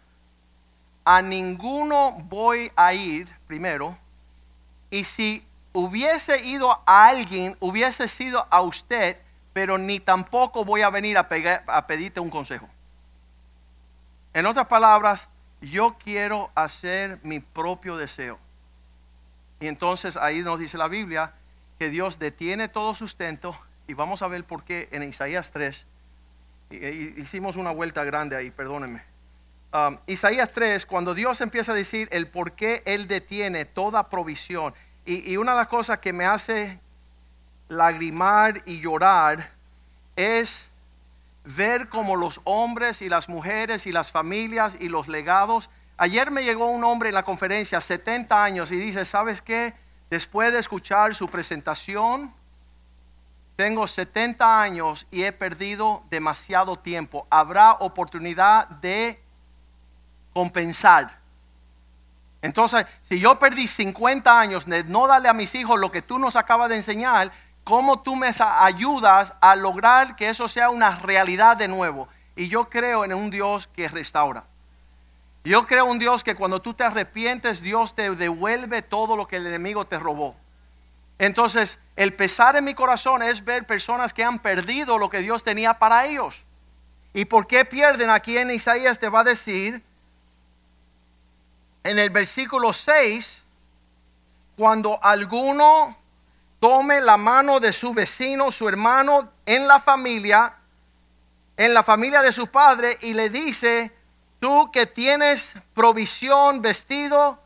[1.05, 3.97] a ninguno voy a ir primero.
[4.91, 9.17] Y si hubiese ido a alguien, hubiese sido a usted,
[9.53, 11.27] pero ni tampoco voy a venir a,
[11.87, 12.69] pedirte un consejo.
[14.33, 15.27] En otras palabras,
[15.61, 18.39] yo quiero hacer mi propio deseo.
[19.59, 21.33] Y entonces ahí nos dice la Biblia
[21.77, 23.55] que Dios detiene todo sustento
[23.87, 25.85] y vamos a ver por qué en Isaías 3.
[26.69, 29.03] Hicimos una vuelta grande ahí, perdónenme.
[29.73, 34.73] Um, Isaías 3, cuando Dios empieza a decir el por qué Él detiene toda provisión.
[35.05, 36.79] Y, y una de las cosas que me hace
[37.69, 39.51] lagrimar y llorar
[40.15, 40.67] es
[41.43, 45.69] ver como los hombres y las mujeres y las familias y los legados.
[45.97, 49.73] Ayer me llegó un hombre en la conferencia, 70 años, y dice, ¿sabes qué?
[50.09, 52.33] Después de escuchar su presentación,
[53.59, 57.27] tengo 70 años y he perdido demasiado tiempo.
[57.29, 59.21] Habrá oportunidad de
[60.31, 61.19] compensar.
[62.41, 66.19] Entonces, si yo perdí 50 años de no darle a mis hijos lo que tú
[66.19, 67.33] nos acabas de enseñar,
[67.65, 72.07] cómo tú me ayudas a lograr que eso sea una realidad de nuevo.
[72.37, 74.45] Y yo creo en un Dios que restaura.
[75.43, 79.27] Yo creo en un Dios que cuando tú te arrepientes, Dios te devuelve todo lo
[79.27, 80.37] que el enemigo te robó.
[81.19, 85.43] Entonces, el pesar en mi corazón es ver personas que han perdido lo que Dios
[85.43, 86.45] tenía para ellos.
[87.13, 88.09] ¿Y por qué pierden?
[88.09, 89.83] Aquí en Isaías te va a decir,
[91.83, 93.43] en el versículo 6,
[94.57, 95.97] cuando alguno
[96.61, 100.55] tome la mano de su vecino, su hermano, en la familia,
[101.57, 103.91] en la familia de su padre, y le dice,
[104.39, 107.41] tú que tienes provisión, vestido,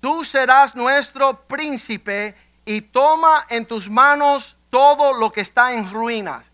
[0.00, 2.34] tú serás nuestro príncipe
[2.64, 6.44] y toma en tus manos todo lo que está en ruinas.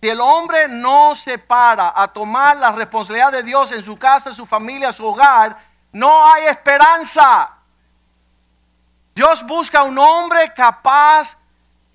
[0.00, 4.32] Si el hombre no se para a tomar la responsabilidad de Dios en su casa,
[4.32, 5.56] su familia, su hogar,
[5.92, 7.50] no hay esperanza.
[9.14, 11.36] Dios busca un hombre capaz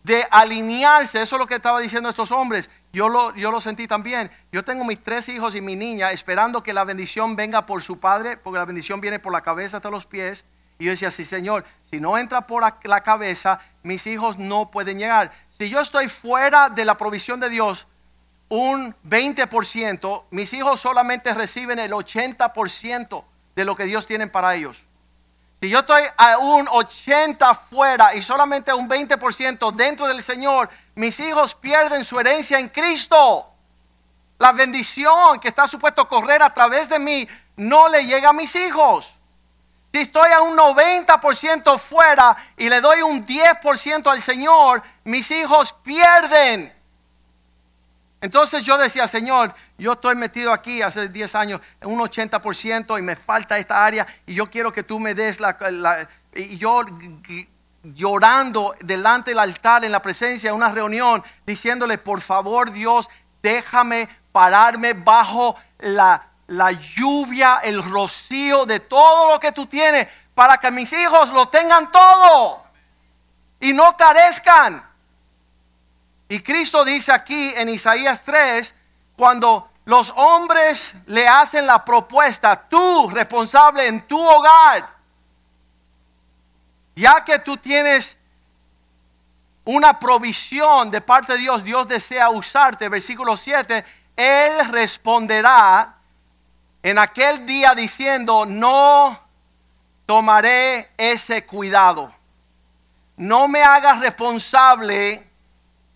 [0.03, 1.21] de alinearse.
[1.21, 2.69] Eso es lo que estaba diciendo estos hombres.
[2.93, 4.31] Yo lo, yo lo sentí también.
[4.53, 7.99] Yo tengo mis tres hijos y mi niña esperando que la bendición venga por su
[7.99, 10.45] padre, porque la bendición viene por la cabeza hasta los pies.
[10.79, 14.99] Y yo decía, sí, Señor, si no entra por la cabeza, mis hijos no pueden
[14.99, 15.31] llegar.
[15.49, 17.87] Si yo estoy fuera de la provisión de Dios,
[18.49, 23.23] un 20%, mis hijos solamente reciben el 80%
[23.55, 24.83] de lo que Dios tiene para ellos.
[25.59, 31.19] Si yo estoy a un 80 fuera y solamente un 20% dentro del Señor, mis
[31.19, 33.47] hijos pierden su herencia en Cristo.
[34.37, 38.55] La bendición que está supuesto correr a través de mí no le llega a mis
[38.55, 39.16] hijos.
[39.91, 45.73] Si estoy a un 90% fuera y le doy un 10% al Señor, mis hijos
[45.83, 46.73] pierden.
[48.19, 53.01] Entonces yo decía, Señor, yo estoy metido aquí hace 10 años en un 80% y
[53.01, 55.57] me falta esta área y yo quiero que tú me des la...
[56.33, 56.81] y yo
[57.83, 63.07] llorando delante del altar en la presencia de una reunión, diciéndole, por favor Dios,
[63.41, 70.57] déjame pararme bajo la, la lluvia, el rocío de todo lo que tú tienes, para
[70.57, 72.63] que mis hijos lo tengan todo
[73.59, 74.87] y no carezcan.
[76.29, 78.73] Y Cristo dice aquí en Isaías 3,
[79.15, 84.89] cuando los hombres le hacen la propuesta, tú responsable en tu hogar,
[86.95, 88.17] ya que tú tienes
[89.63, 93.85] una provisión de parte de Dios, Dios desea usarte, versículo 7,
[94.15, 95.96] Él responderá
[96.89, 99.19] en aquel día diciendo, no
[100.05, 102.13] tomaré ese cuidado,
[103.17, 105.29] no me hagas responsable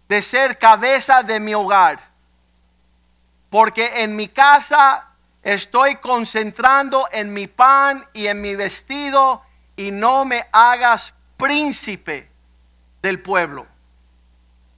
[0.10, 1.98] de ser cabeza de mi hogar.
[3.50, 5.08] Porque en mi casa
[5.44, 9.44] estoy concentrando en mi pan y en mi vestido
[9.78, 12.30] y no me hagas príncipe
[13.02, 13.66] del pueblo.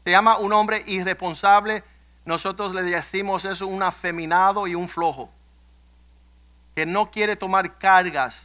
[0.03, 1.83] Se llama un hombre irresponsable.
[2.23, 5.31] Nosotros le decimos eso un afeminado y un flojo.
[6.75, 8.41] Que no quiere tomar cargas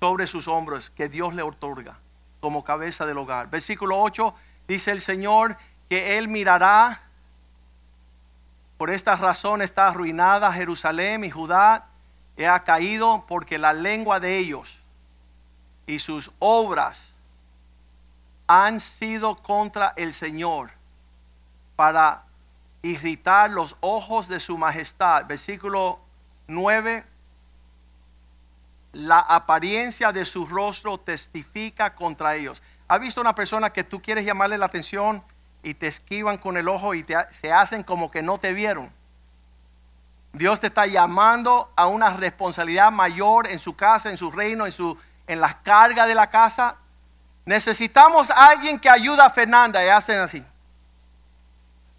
[0.00, 1.98] sobre sus hombros que Dios le otorga
[2.40, 3.48] como cabeza del hogar.
[3.50, 4.34] Versículo 8
[4.68, 5.56] Dice el Señor
[5.88, 7.02] que Él mirará.
[8.78, 11.86] Por esta razón está arruinada Jerusalén y Judá.
[12.36, 14.78] He ha caído porque la lengua de ellos
[15.86, 17.08] y sus obras
[18.46, 20.70] han sido contra el Señor
[21.76, 22.24] para
[22.80, 25.26] irritar los ojos de su majestad.
[25.26, 26.00] Versículo
[26.52, 27.04] 9,
[28.92, 32.62] la apariencia de su rostro testifica contra ellos.
[32.88, 35.24] ¿Has visto una persona que tú quieres llamarle la atención
[35.62, 38.92] y te esquivan con el ojo y te, se hacen como que no te vieron?
[40.32, 44.72] Dios te está llamando a una responsabilidad mayor en su casa, en su reino, en,
[44.72, 44.96] su,
[45.26, 46.76] en la carga de la casa.
[47.44, 50.44] Necesitamos a alguien que ayude a Fernanda y hacen así.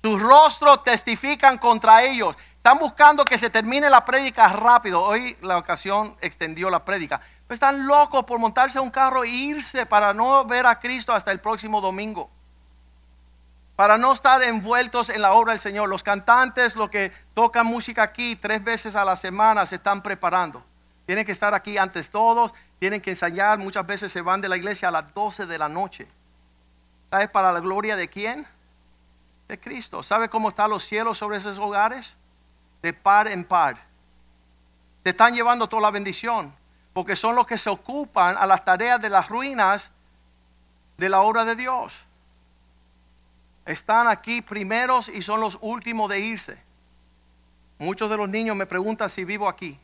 [0.04, 2.36] Sus rostros testifican contra ellos.
[2.64, 5.02] Están buscando que se termine la prédica rápido.
[5.02, 7.20] Hoy la ocasión extendió la prédica.
[7.50, 11.34] Están locos por montarse a un carro e irse para no ver a Cristo hasta
[11.34, 12.30] el próximo domingo.
[13.76, 15.90] Para no estar envueltos en la obra del Señor.
[15.90, 20.64] Los cantantes, los que tocan música aquí tres veces a la semana, se están preparando.
[21.06, 22.54] Tienen que estar aquí antes todos.
[22.80, 23.60] Tienen que ensayar.
[23.60, 26.08] Muchas veces se van de la iglesia a las 12 de la noche.
[27.12, 28.48] ¿Sabes para la gloria de quién?
[29.50, 30.02] de Cristo.
[30.02, 32.16] ¿Sabe cómo están los cielos sobre esos hogares?
[32.84, 33.78] De par en par.
[35.02, 36.54] Te están llevando toda la bendición,
[36.94, 39.90] porque son los que se ocupan a las tareas de las ruinas
[40.98, 41.94] de la obra de Dios.
[43.66, 46.62] Están aquí primeros y son los últimos de irse.
[47.80, 49.80] Muchos de los niños me preguntan si vivo aquí.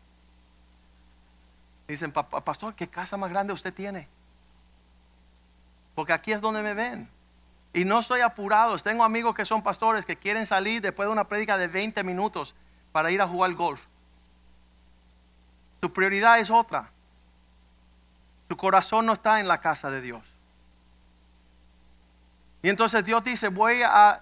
[1.88, 4.08] Dicen, pastor, ¿qué casa más grande usted tiene?
[5.96, 7.10] Porque aquí es donde me ven.
[7.74, 8.78] Y no estoy apurado.
[8.78, 12.56] Tengo amigos que son pastores que quieren salir después de una prédica de 20 minutos
[13.00, 13.86] para ir a jugar golf.
[15.80, 16.92] Su prioridad es otra.
[18.50, 20.22] Su corazón no está en la casa de Dios.
[22.62, 24.22] Y entonces Dios dice, voy a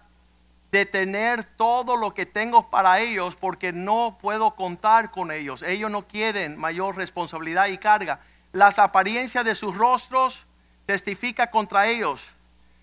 [0.71, 5.63] detener todo lo que tengo para ellos porque no puedo contar con ellos.
[5.63, 8.19] Ellos no quieren mayor responsabilidad y carga.
[8.51, 10.45] Las apariencias de sus rostros
[10.85, 12.23] testifica contra ellos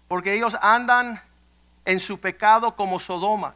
[0.08, 1.22] porque ellos andan
[1.84, 3.54] en su pecado como Sodoma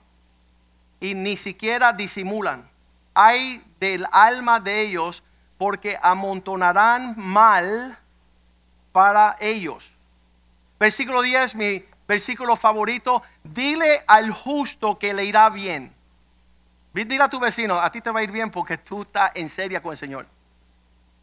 [1.00, 2.68] y ni siquiera disimulan.
[3.14, 5.22] Hay del alma de ellos
[5.56, 7.98] porque amontonarán mal
[8.92, 9.90] para ellos.
[10.78, 15.92] Versículo 10, mi versículo favorito, dile al justo que le irá bien.
[16.92, 19.48] Dile a tu vecino, a ti te va a ir bien porque tú estás en
[19.48, 20.26] seria con el Señor.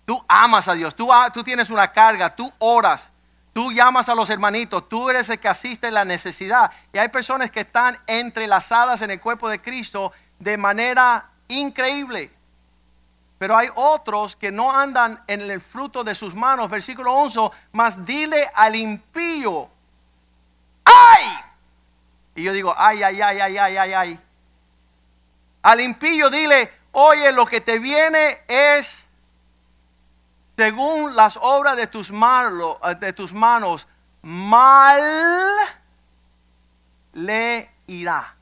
[0.06, 3.12] Tú amas a Dios, tú, tú tienes una carga, tú oras.
[3.56, 6.70] Tú llamas a los hermanitos, tú eres el que asiste en la necesidad.
[6.92, 12.34] Y hay personas que están entrelazadas en el cuerpo de Cristo de manera increíble.
[13.38, 16.70] Pero hay otros que no andan en el fruto de sus manos.
[16.70, 19.70] Versículo 11, más dile al impío,
[20.84, 21.26] ¡ay!
[22.36, 24.20] Y yo digo, ay, ay, ay, ay, ay, ay, ay.
[25.62, 29.05] Al impío dile, oye, lo que te viene es
[30.58, 33.88] según las obras de tus, manos, de tus manos,
[34.22, 35.02] mal
[37.14, 38.36] le irá.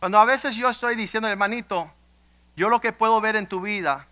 [0.00, 1.92] Cuando a veces yo estoy diciendo, hermanito,
[2.56, 4.06] yo lo que puedo ver en tu vida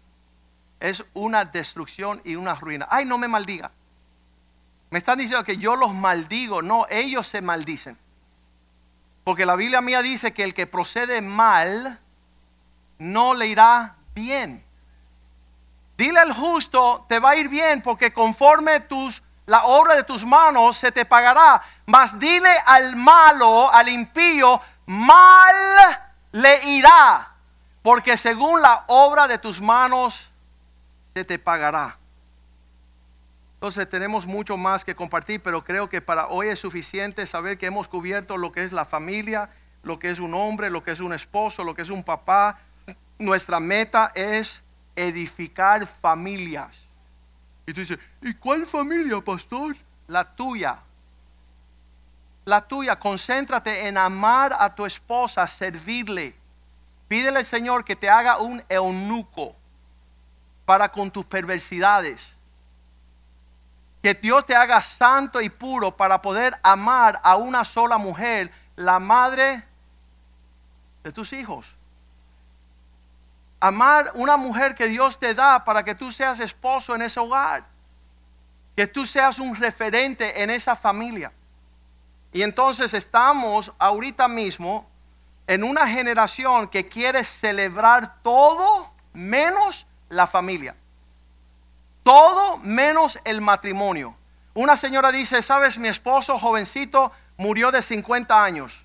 [0.80, 2.86] es una destrucción y una ruina.
[2.90, 3.70] Ay, no me maldiga.
[4.90, 6.62] Me están diciendo que yo los maldigo.
[6.62, 7.99] No, ellos se maldicen.
[9.24, 12.01] Porque la Biblia mía dice que el que procede mal
[12.99, 14.63] no le irá bien.
[15.97, 20.24] Dile al justo, te va a ir bien porque conforme tus la obra de tus
[20.24, 21.62] manos se te pagará.
[21.86, 25.55] Mas dile al malo, al impío, mal
[26.32, 27.34] le irá,
[27.82, 30.30] porque según la obra de tus manos
[31.14, 31.97] se te pagará.
[33.55, 37.66] Entonces tenemos mucho más que compartir, pero creo que para hoy es suficiente saber que
[37.66, 39.49] hemos cubierto lo que es la familia,
[39.82, 42.59] lo que es un hombre, lo que es un esposo, lo que es un papá.
[43.18, 44.63] Nuestra meta es
[44.97, 46.82] edificar familias.
[47.66, 49.74] Y tú dices, ¿y cuál familia, pastor?
[50.07, 50.78] La tuya.
[52.45, 52.99] La tuya.
[52.99, 56.34] Concéntrate en amar a tu esposa, servirle.
[57.09, 59.57] Pídele al Señor que te haga un eunuco
[60.64, 62.34] para con tus perversidades.
[64.03, 68.99] Que Dios te haga santo y puro para poder amar a una sola mujer, la
[68.99, 69.64] madre
[71.03, 71.74] de tus hijos
[73.64, 77.64] amar una mujer que Dios te da para que tú seas esposo en ese hogar.
[78.76, 81.32] Que tú seas un referente en esa familia.
[82.30, 84.86] Y entonces estamos ahorita mismo
[85.46, 90.76] en una generación que quiere celebrar todo menos la familia.
[92.02, 94.14] Todo menos el matrimonio.
[94.52, 98.84] Una señora dice, sabes, mi esposo jovencito murió de 50 años.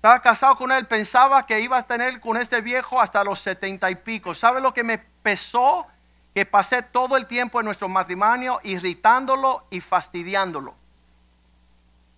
[0.00, 3.90] Estaba casado con él, pensaba que iba a tener con este viejo hasta los setenta
[3.90, 4.34] y pico.
[4.34, 5.86] ¿Sabe lo que me pesó?
[6.34, 10.74] Que pasé todo el tiempo en nuestro matrimonio irritándolo y fastidiándolo.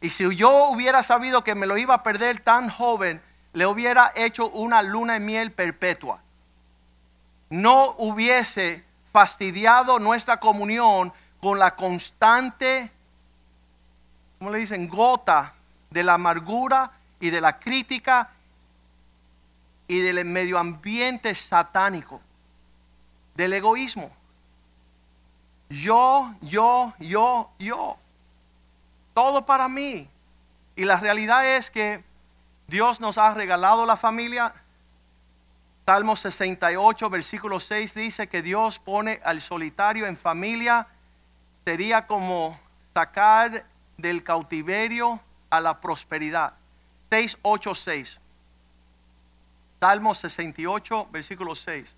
[0.01, 3.20] Y si yo hubiera sabido que me lo iba a perder tan joven,
[3.53, 6.20] le hubiera hecho una luna de miel perpetua.
[7.53, 12.91] no hubiese fastidiado nuestra comunión con la constante,
[14.39, 14.89] ¿cómo le dicen?
[14.89, 15.53] Gota
[15.91, 16.91] de la amargura
[17.23, 18.31] y de la crítica
[19.87, 22.20] y del medio ambiente satánico,
[23.37, 24.11] del egoísmo.
[25.68, 27.97] Yo, yo, yo, yo.
[29.14, 30.09] Todo para mí.
[30.75, 32.03] Y la realidad es que
[32.66, 34.53] Dios nos ha regalado la familia.
[35.87, 40.89] Salmo 68, versículo 6 dice que Dios pone al solitario en familia.
[41.64, 42.59] Sería como
[42.93, 43.64] sacar
[43.97, 45.20] del cautiverio
[45.51, 46.55] a la prosperidad.
[47.13, 48.19] 686.
[49.79, 51.95] Salmo 68, versículo 6.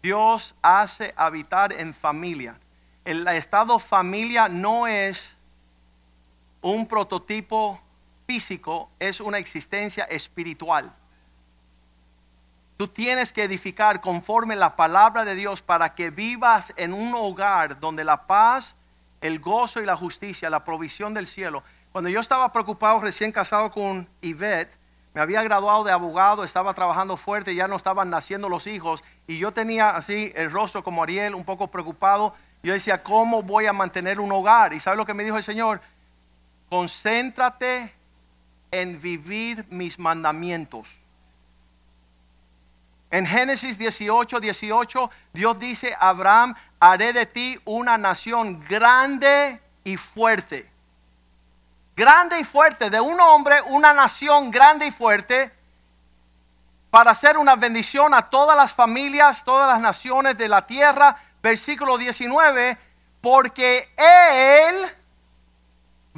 [0.00, 2.60] Dios hace habitar en familia.
[3.04, 5.28] El estado familia no es
[6.60, 7.80] un prototipo
[8.28, 10.94] físico, es una existencia espiritual.
[12.76, 17.80] Tú tienes que edificar conforme la palabra de Dios para que vivas en un hogar
[17.80, 18.76] donde la paz,
[19.20, 21.64] el gozo y la justicia, la provisión del cielo.
[21.94, 24.76] Cuando yo estaba preocupado recién casado con Yvette,
[25.14, 29.38] me había graduado de abogado, estaba trabajando fuerte, ya no estaban naciendo los hijos y
[29.38, 32.34] yo tenía así el rostro como Ariel, un poco preocupado.
[32.64, 34.72] Yo decía, ¿cómo voy a mantener un hogar?
[34.72, 35.80] Y ¿sabe lo que me dijo el Señor?
[36.68, 37.94] Concéntrate
[38.72, 40.98] en vivir mis mandamientos.
[43.12, 50.73] En Génesis 18, 18, Dios dice, Abraham, haré de ti una nación grande y fuerte
[51.96, 55.52] grande y fuerte, de un hombre, una nación grande y fuerte,
[56.90, 61.16] para hacer una bendición a todas las familias, todas las naciones de la tierra.
[61.42, 62.78] Versículo 19,
[63.20, 64.96] porque Él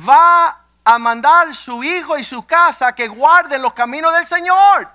[0.06, 4.88] va a mandar su hijo y su casa que guarden los caminos del Señor,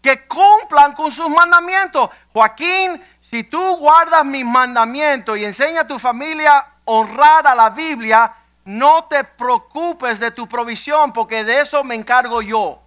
[0.00, 2.10] que cumplan con sus mandamientos.
[2.32, 7.70] Joaquín, si tú guardas mis mandamientos y enseña a tu familia a honrar a la
[7.70, 8.32] Biblia,
[8.64, 12.80] no te preocupes de tu provisión porque de eso me encargo yo.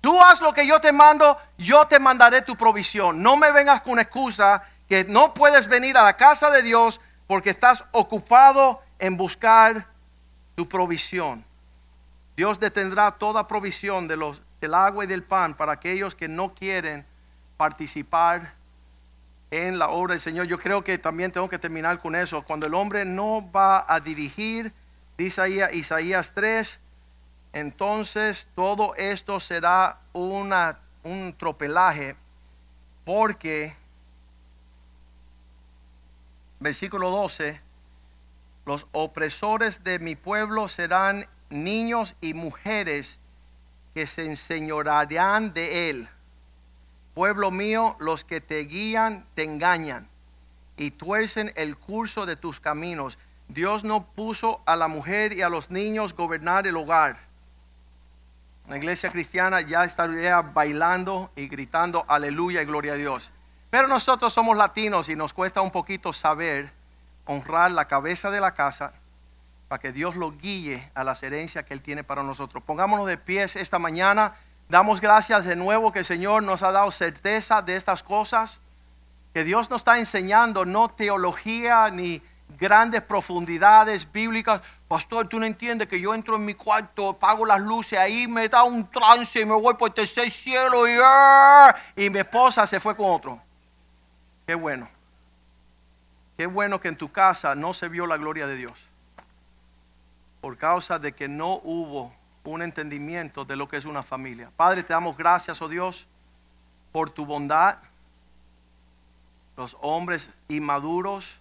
[0.00, 3.22] Tú haz lo que yo te mando, yo te mandaré tu provisión.
[3.22, 7.50] No me vengas con excusa que no puedes venir a la casa de Dios porque
[7.50, 9.86] estás ocupado en buscar
[10.54, 11.44] tu provisión.
[12.36, 16.54] Dios detendrá toda provisión de los, del agua y del pan para aquellos que no
[16.54, 17.06] quieren
[17.56, 18.53] participar
[19.50, 20.46] en la obra del Señor.
[20.46, 22.42] Yo creo que también tengo que terminar con eso.
[22.42, 24.72] Cuando el hombre no va a dirigir,
[25.16, 26.80] dice Isaías 3,
[27.52, 32.16] entonces todo esto será una, un tropelaje
[33.04, 33.74] porque,
[36.58, 37.60] versículo 12,
[38.66, 43.18] los opresores de mi pueblo serán niños y mujeres
[43.94, 46.08] que se enseñorearán de él
[47.14, 50.08] Pueblo mío, los que te guían te engañan
[50.76, 53.18] y tuercen el curso de tus caminos.
[53.48, 57.18] Dios no puso a la mujer y a los niños gobernar el hogar.
[58.68, 63.30] La iglesia cristiana ya estaría bailando y gritando aleluya y gloria a Dios.
[63.70, 66.72] Pero nosotros somos latinos y nos cuesta un poquito saber
[67.26, 68.94] honrar la cabeza de la casa
[69.68, 72.62] para que Dios lo guíe a las herencias que Él tiene para nosotros.
[72.64, 74.34] Pongámonos de pies esta mañana.
[74.68, 78.60] Damos gracias de nuevo que el Señor nos ha dado certeza de estas cosas,
[79.32, 82.22] que Dios nos está enseñando no teología ni
[82.58, 84.62] grandes profundidades bíblicas.
[84.88, 88.48] Pastor, tú no entiendes que yo entro en mi cuarto, apago las luces, ahí me
[88.48, 91.74] da un trance y me voy por el tercer cielo y, ¡ah!
[91.96, 93.40] y mi esposa se fue con otro.
[94.46, 94.88] Qué bueno.
[96.36, 98.72] Qué bueno que en tu casa no se vio la gloria de Dios.
[100.40, 102.12] Por causa de que no hubo
[102.44, 104.50] un entendimiento de lo que es una familia.
[104.56, 106.06] Padre, te damos gracias, oh Dios,
[106.92, 107.78] por tu bondad.
[109.56, 111.38] Los hombres inmaduros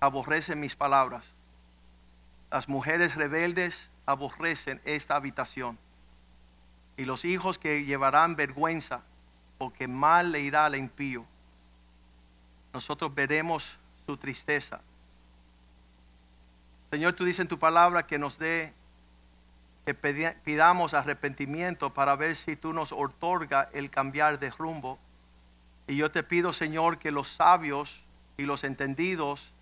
[0.00, 1.32] aborrecen mis palabras.
[2.50, 5.78] Las mujeres rebeldes aborrecen esta habitación.
[6.96, 9.02] Y los hijos que llevarán vergüenza,
[9.56, 11.24] porque mal le irá al impío.
[12.72, 14.80] Nosotros veremos su tristeza.
[16.90, 18.74] Señor, tú dices en tu palabra que nos dé
[19.84, 24.98] que pidamos arrepentimiento para ver si tú nos otorga el cambiar de rumbo.
[25.86, 28.04] Y yo te pido, Señor, que los sabios
[28.36, 29.52] y los entendidos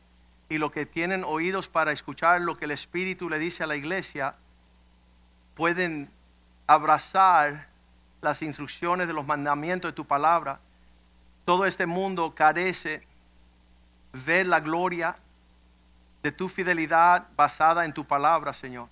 [0.49, 3.77] y los que tienen oídos para escuchar lo que el Espíritu le dice a la
[3.77, 4.35] iglesia,
[5.55, 6.11] pueden
[6.67, 7.69] abrazar
[8.21, 10.61] las instrucciones de los mandamientos de tu palabra.
[11.45, 13.07] Todo este mundo carece
[14.13, 15.17] ver la gloria
[16.23, 18.89] de tu fidelidad basada en tu palabra, Señor.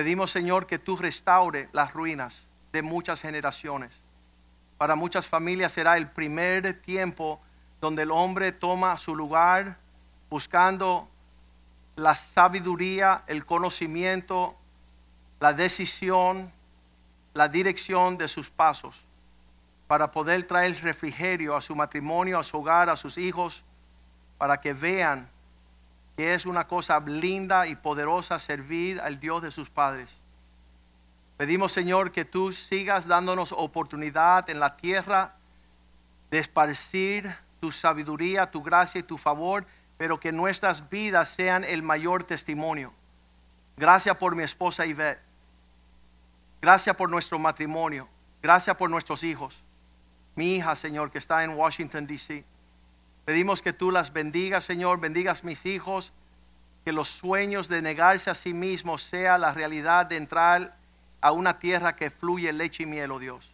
[0.00, 4.00] Pedimos, Señor, que tú restaure las ruinas de muchas generaciones.
[4.78, 7.38] Para muchas familias será el primer tiempo
[7.82, 9.76] donde el hombre toma su lugar
[10.30, 11.06] buscando
[11.96, 14.56] la sabiduría, el conocimiento,
[15.38, 16.50] la decisión,
[17.34, 19.04] la dirección de sus pasos
[19.86, 23.66] para poder traer refrigerio a su matrimonio, a su hogar, a sus hijos,
[24.38, 25.28] para que vean
[26.22, 30.08] es una cosa linda y poderosa servir al Dios de sus padres.
[31.36, 35.36] Pedimos, Señor, que tú sigas dándonos oportunidad en la tierra
[36.30, 39.66] de esparcir tu sabiduría, tu gracia y tu favor,
[39.96, 42.92] pero que nuestras vidas sean el mayor testimonio.
[43.76, 45.20] Gracias por mi esposa Ivette.
[46.60, 48.08] Gracias por nuestro matrimonio.
[48.42, 49.62] Gracias por nuestros hijos.
[50.34, 52.44] Mi hija, Señor, que está en Washington, D.C.
[53.30, 54.98] Pedimos que tú las bendigas, Señor.
[54.98, 56.12] Bendigas mis hijos.
[56.84, 60.76] Que los sueños de negarse a sí mismos sea la realidad de entrar
[61.20, 63.52] a una tierra que fluye leche y miel, oh Dios.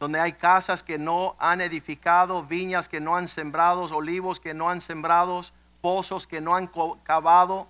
[0.00, 4.70] Donde hay casas que no han edificado, viñas que no han sembrado, olivos que no
[4.70, 5.42] han sembrado,
[5.82, 6.70] pozos que no han
[7.02, 7.68] cavado,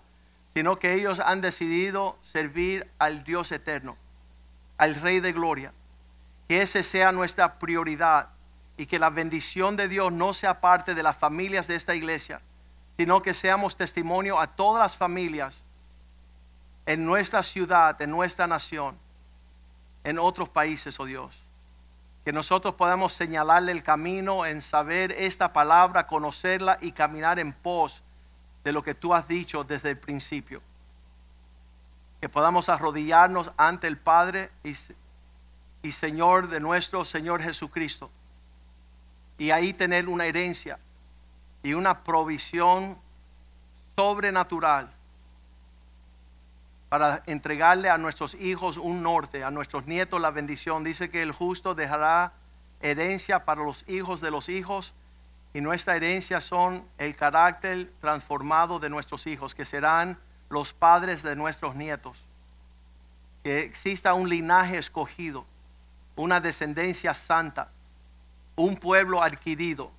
[0.55, 3.97] sino que ellos han decidido servir al Dios eterno
[4.79, 5.73] al Rey de Gloria.
[6.47, 8.29] Que ese sea nuestra prioridad
[8.83, 12.41] y que la bendición de Dios no sea parte de las familias de esta iglesia,
[12.97, 15.63] sino que seamos testimonio a todas las familias
[16.85, 18.99] en nuestra ciudad, en nuestra nación,
[20.03, 21.45] en otros países, oh Dios.
[22.25, 28.03] Que nosotros podamos señalarle el camino en saber esta palabra, conocerla y caminar en pos
[28.65, 30.61] de lo que tú has dicho desde el principio
[32.21, 38.11] que podamos arrodillarnos ante el Padre y, Señor de nuestro Señor Jesucristo.
[39.43, 40.79] Y ahí tener una herencia
[41.65, 42.97] y una provisión
[43.97, 44.89] sobrenatural
[46.89, 50.85] para entregarle a nuestros hijos un norte, a nuestros nietos la bendición.
[50.85, 52.35] Dice que el justo dejará
[52.81, 54.95] herencia para los hijos de los hijos
[55.53, 60.21] y nuestra herencia son el carácter transformado de nuestros hijos, que serán
[60.51, 62.17] los padres de nuestros nietos.
[63.43, 65.45] Que exista un linaje escogido,
[66.15, 67.73] una descendencia santa,
[68.57, 69.91] un pueblo adquirido.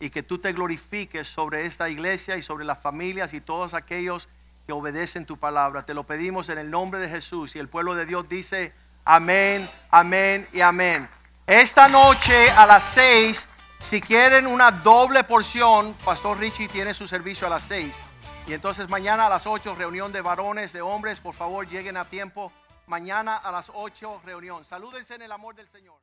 [0.00, 4.28] Y que tú te glorifiques sobre esta iglesia y sobre las familias y todos aquellos
[4.66, 5.84] que obedecen tu palabra.
[5.84, 7.54] Te lo pedimos en el nombre de Jesús.
[7.54, 8.72] Y el pueblo de Dios dice,
[9.04, 11.08] amén, amén y amén.
[11.46, 17.46] Esta noche a las seis, si quieren una doble porción, Pastor Richie tiene su servicio
[17.46, 17.94] a las seis.
[18.46, 22.04] Y entonces mañana a las 8, reunión de varones, de hombres, por favor lleguen a
[22.04, 22.52] tiempo.
[22.86, 24.64] Mañana a las 8, reunión.
[24.64, 26.02] Salúdense en el amor del Señor.